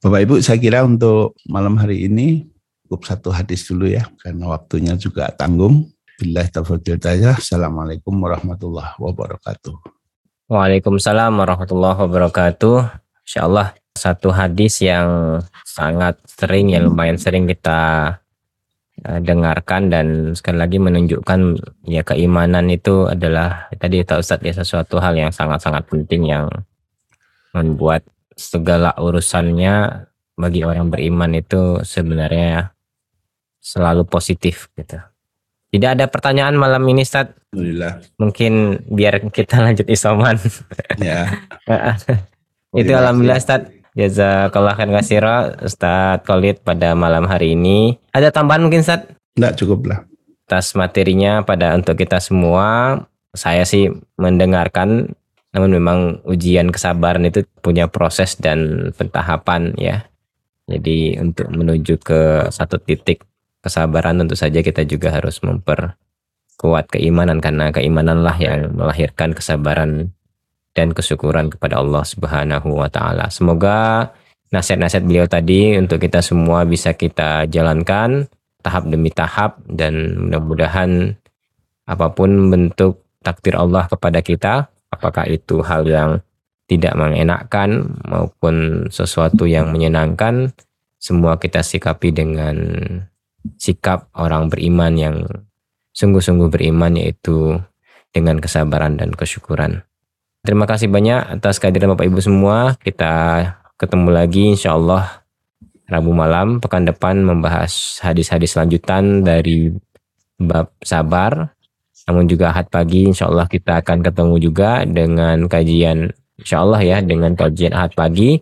Bapak 0.00 0.20
Ibu 0.24 0.34
saya 0.40 0.56
kira 0.56 0.80
untuk 0.80 1.36
malam 1.44 1.76
hari 1.76 2.08
ini 2.08 2.48
cukup 2.88 3.04
satu 3.04 3.28
hadis 3.30 3.68
dulu 3.68 3.86
ya 3.86 4.08
karena 4.24 4.48
waktunya 4.48 4.96
juga 4.96 5.28
tanggung. 5.36 5.92
Billahi 6.20 6.52
taufiq 6.52 7.00
Assalamualaikum 7.00 8.12
warahmatullahi 8.12 8.92
wabarakatuh. 9.00 9.72
Waalaikumsalam 10.52 11.32
warahmatullahi 11.32 11.96
wabarakatuh. 11.96 12.92
Insyaallah 13.24 13.72
satu 13.96 14.28
hadis 14.28 14.84
yang 14.84 15.40
sangat 15.64 16.20
sering 16.28 16.76
ya 16.76 16.84
lumayan 16.84 17.16
sering 17.16 17.48
kita 17.48 18.20
uh, 19.00 19.20
dengarkan 19.24 19.88
dan 19.88 20.36
sekali 20.36 20.60
lagi 20.60 20.76
menunjukkan 20.76 21.56
ya 21.88 22.04
keimanan 22.04 22.68
itu 22.68 23.08
adalah 23.08 23.72
tadi 23.80 24.04
Pak 24.04 24.20
Ustadz 24.20 24.44
ya 24.44 24.52
sesuatu 24.60 25.00
hal 25.00 25.16
yang 25.16 25.32
sangat-sangat 25.32 25.88
penting 25.88 26.28
yang 26.28 26.52
membuat 27.56 28.04
segala 28.36 28.92
urusannya 29.00 30.04
bagi 30.36 30.68
orang 30.68 30.92
beriman 30.92 31.32
itu 31.32 31.80
sebenarnya 31.80 32.76
selalu 33.64 34.04
positif 34.04 34.68
gitu. 34.76 35.00
Tidak 35.70 35.90
ada 35.94 36.10
pertanyaan 36.10 36.58
malam 36.58 36.82
ini, 36.90 37.06
Ustaz. 37.06 37.30
Alhamdulillah. 37.54 37.92
Mungkin 38.18 38.52
biar 38.90 39.22
kita 39.30 39.62
lanjut 39.62 39.86
isoman. 39.86 40.36
Ya. 40.98 41.30
Itu 42.80 42.92
alhamdulillah, 42.94 43.38
Ustaz. 43.38 43.70
Jazakallah 43.94 44.78
khair 44.78 44.90
kasira 44.94 45.34
Ustaz 45.66 46.22
Khalid 46.22 46.62
pada 46.62 46.94
malam 46.94 47.26
hari 47.26 47.58
ini. 47.58 47.98
Ada 48.14 48.30
tambahan 48.30 48.66
mungkin, 48.66 48.82
Ustaz? 48.82 49.06
Enggak, 49.38 49.58
cukup 49.58 49.80
lah. 49.90 50.00
Atas 50.50 50.74
materinya 50.74 51.46
pada 51.46 51.74
untuk 51.78 51.94
kita 51.94 52.18
semua, 52.18 52.98
saya 53.34 53.62
sih 53.62 53.90
mendengarkan 54.18 55.14
namun 55.50 55.70
memang 55.74 55.98
ujian 56.22 56.70
kesabaran 56.70 57.26
itu 57.26 57.42
punya 57.58 57.90
proses 57.90 58.38
dan 58.38 58.90
pentahapan 58.94 59.74
ya. 59.74 60.06
Jadi 60.70 61.18
untuk 61.18 61.50
menuju 61.50 61.98
ke 61.98 62.46
satu 62.54 62.78
titik 62.78 63.26
kesabaran 63.60 64.20
tentu 64.20 64.36
saja 64.36 64.60
kita 64.64 64.84
juga 64.88 65.12
harus 65.12 65.40
memperkuat 65.44 66.90
keimanan 66.92 67.40
karena 67.40 67.72
keimananlah 67.72 68.36
yang 68.40 68.72
melahirkan 68.72 69.36
kesabaran 69.36 70.12
dan 70.72 70.94
kesyukuran 70.94 71.50
kepada 71.52 71.80
Allah 71.80 72.04
Subhanahu 72.06 72.80
wa 72.80 72.88
taala. 72.88 73.28
Semoga 73.28 74.10
nasihat-nasihat 74.50 75.04
beliau 75.04 75.26
tadi 75.28 75.76
untuk 75.78 76.02
kita 76.02 76.22
semua 76.24 76.64
bisa 76.64 76.94
kita 76.94 77.46
jalankan 77.46 78.26
tahap 78.60 78.84
demi 78.86 79.08
tahap 79.10 79.60
dan 79.66 80.16
mudah-mudahan 80.28 81.16
apa 81.88 82.06
pun 82.12 82.52
bentuk 82.52 83.02
takdir 83.20 83.56
Allah 83.56 83.88
kepada 83.88 84.20
kita, 84.22 84.54
apakah 84.92 85.26
itu 85.28 85.60
hal 85.64 85.84
yang 85.88 86.10
tidak 86.70 86.94
mengenakkan 86.94 87.98
maupun 88.06 88.86
sesuatu 88.94 89.42
yang 89.44 89.74
menyenangkan, 89.74 90.54
semua 91.02 91.34
kita 91.40 91.66
sikapi 91.66 92.14
dengan 92.14 92.56
sikap 93.56 94.08
orang 94.16 94.48
beriman 94.48 94.92
yang 94.96 95.16
sungguh-sungguh 95.94 96.48
beriman 96.48 96.96
yaitu 96.96 97.58
dengan 98.10 98.38
kesabaran 98.38 98.98
dan 98.98 99.14
kesyukuran. 99.14 99.86
Terima 100.40 100.64
kasih 100.64 100.88
banyak 100.88 101.36
atas 101.36 101.60
kehadiran 101.60 101.92
Bapak 101.92 102.08
Ibu 102.08 102.20
semua. 102.24 102.74
Kita 102.80 103.44
ketemu 103.76 104.08
lagi 104.08 104.56
insya 104.56 104.72
Allah 104.76 105.20
Rabu 105.90 106.14
malam 106.14 106.62
pekan 106.62 106.86
depan 106.86 107.18
membahas 107.18 107.98
hadis-hadis 107.98 108.54
lanjutan 108.54 109.26
dari 109.26 109.74
bab 110.38 110.70
sabar. 110.86 111.50
Namun 112.06 112.30
juga 112.30 112.54
ahad 112.54 112.70
pagi 112.70 113.10
insya 113.10 113.26
Allah 113.26 113.50
kita 113.50 113.82
akan 113.82 114.06
ketemu 114.06 114.34
juga 114.38 114.86
dengan 114.86 115.50
kajian 115.50 116.14
insya 116.38 116.62
Allah 116.62 116.80
ya 116.80 116.98
dengan 117.04 117.34
kajian 117.36 117.74
ahad 117.76 117.92
pagi 117.98 118.40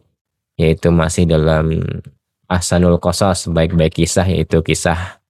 yaitu 0.60 0.92
masih 0.92 1.24
dalam 1.24 1.82
Asanul 2.48 2.96
Qasas, 2.96 3.44
sebaik-baik 3.44 4.00
kisah 4.00 4.24
yaitu 4.24 4.64
kisah 4.64 5.20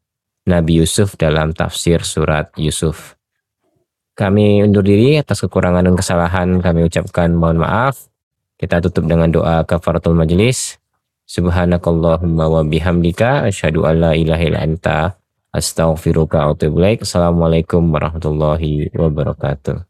Nabi 0.46 0.78
Yusuf 0.78 1.18
dalam 1.18 1.50
tafsir 1.50 2.06
surat 2.06 2.54
Yusuf. 2.54 3.18
Kami 4.14 4.62
undur 4.62 4.86
diri 4.86 5.18
atas 5.18 5.42
kekurangan 5.42 5.82
dan 5.82 5.98
kesalahan 5.98 6.62
kami 6.62 6.86
ucapkan 6.86 7.34
mohon 7.34 7.58
maaf. 7.58 8.06
Kita 8.54 8.78
tutup 8.78 9.10
dengan 9.10 9.34
doa 9.34 9.66
kafaratul 9.66 10.14
majelis. 10.14 10.78
Subhanakallahumma 11.26 12.46
wa 12.46 12.62
bihamdika 12.62 13.50
asyhadu 13.50 13.82
an 13.82 13.98
la 13.98 14.12
ilaha 14.14 14.42
illa 14.42 14.62
anta 14.62 15.18
astaghfiruka 15.50 16.46
wa 16.46 16.54
atubu 16.54 16.78
ilaik. 16.82 17.02
Assalamualaikum 17.02 17.82
warahmatullahi 17.90 18.94
wabarakatuh. 18.94 19.88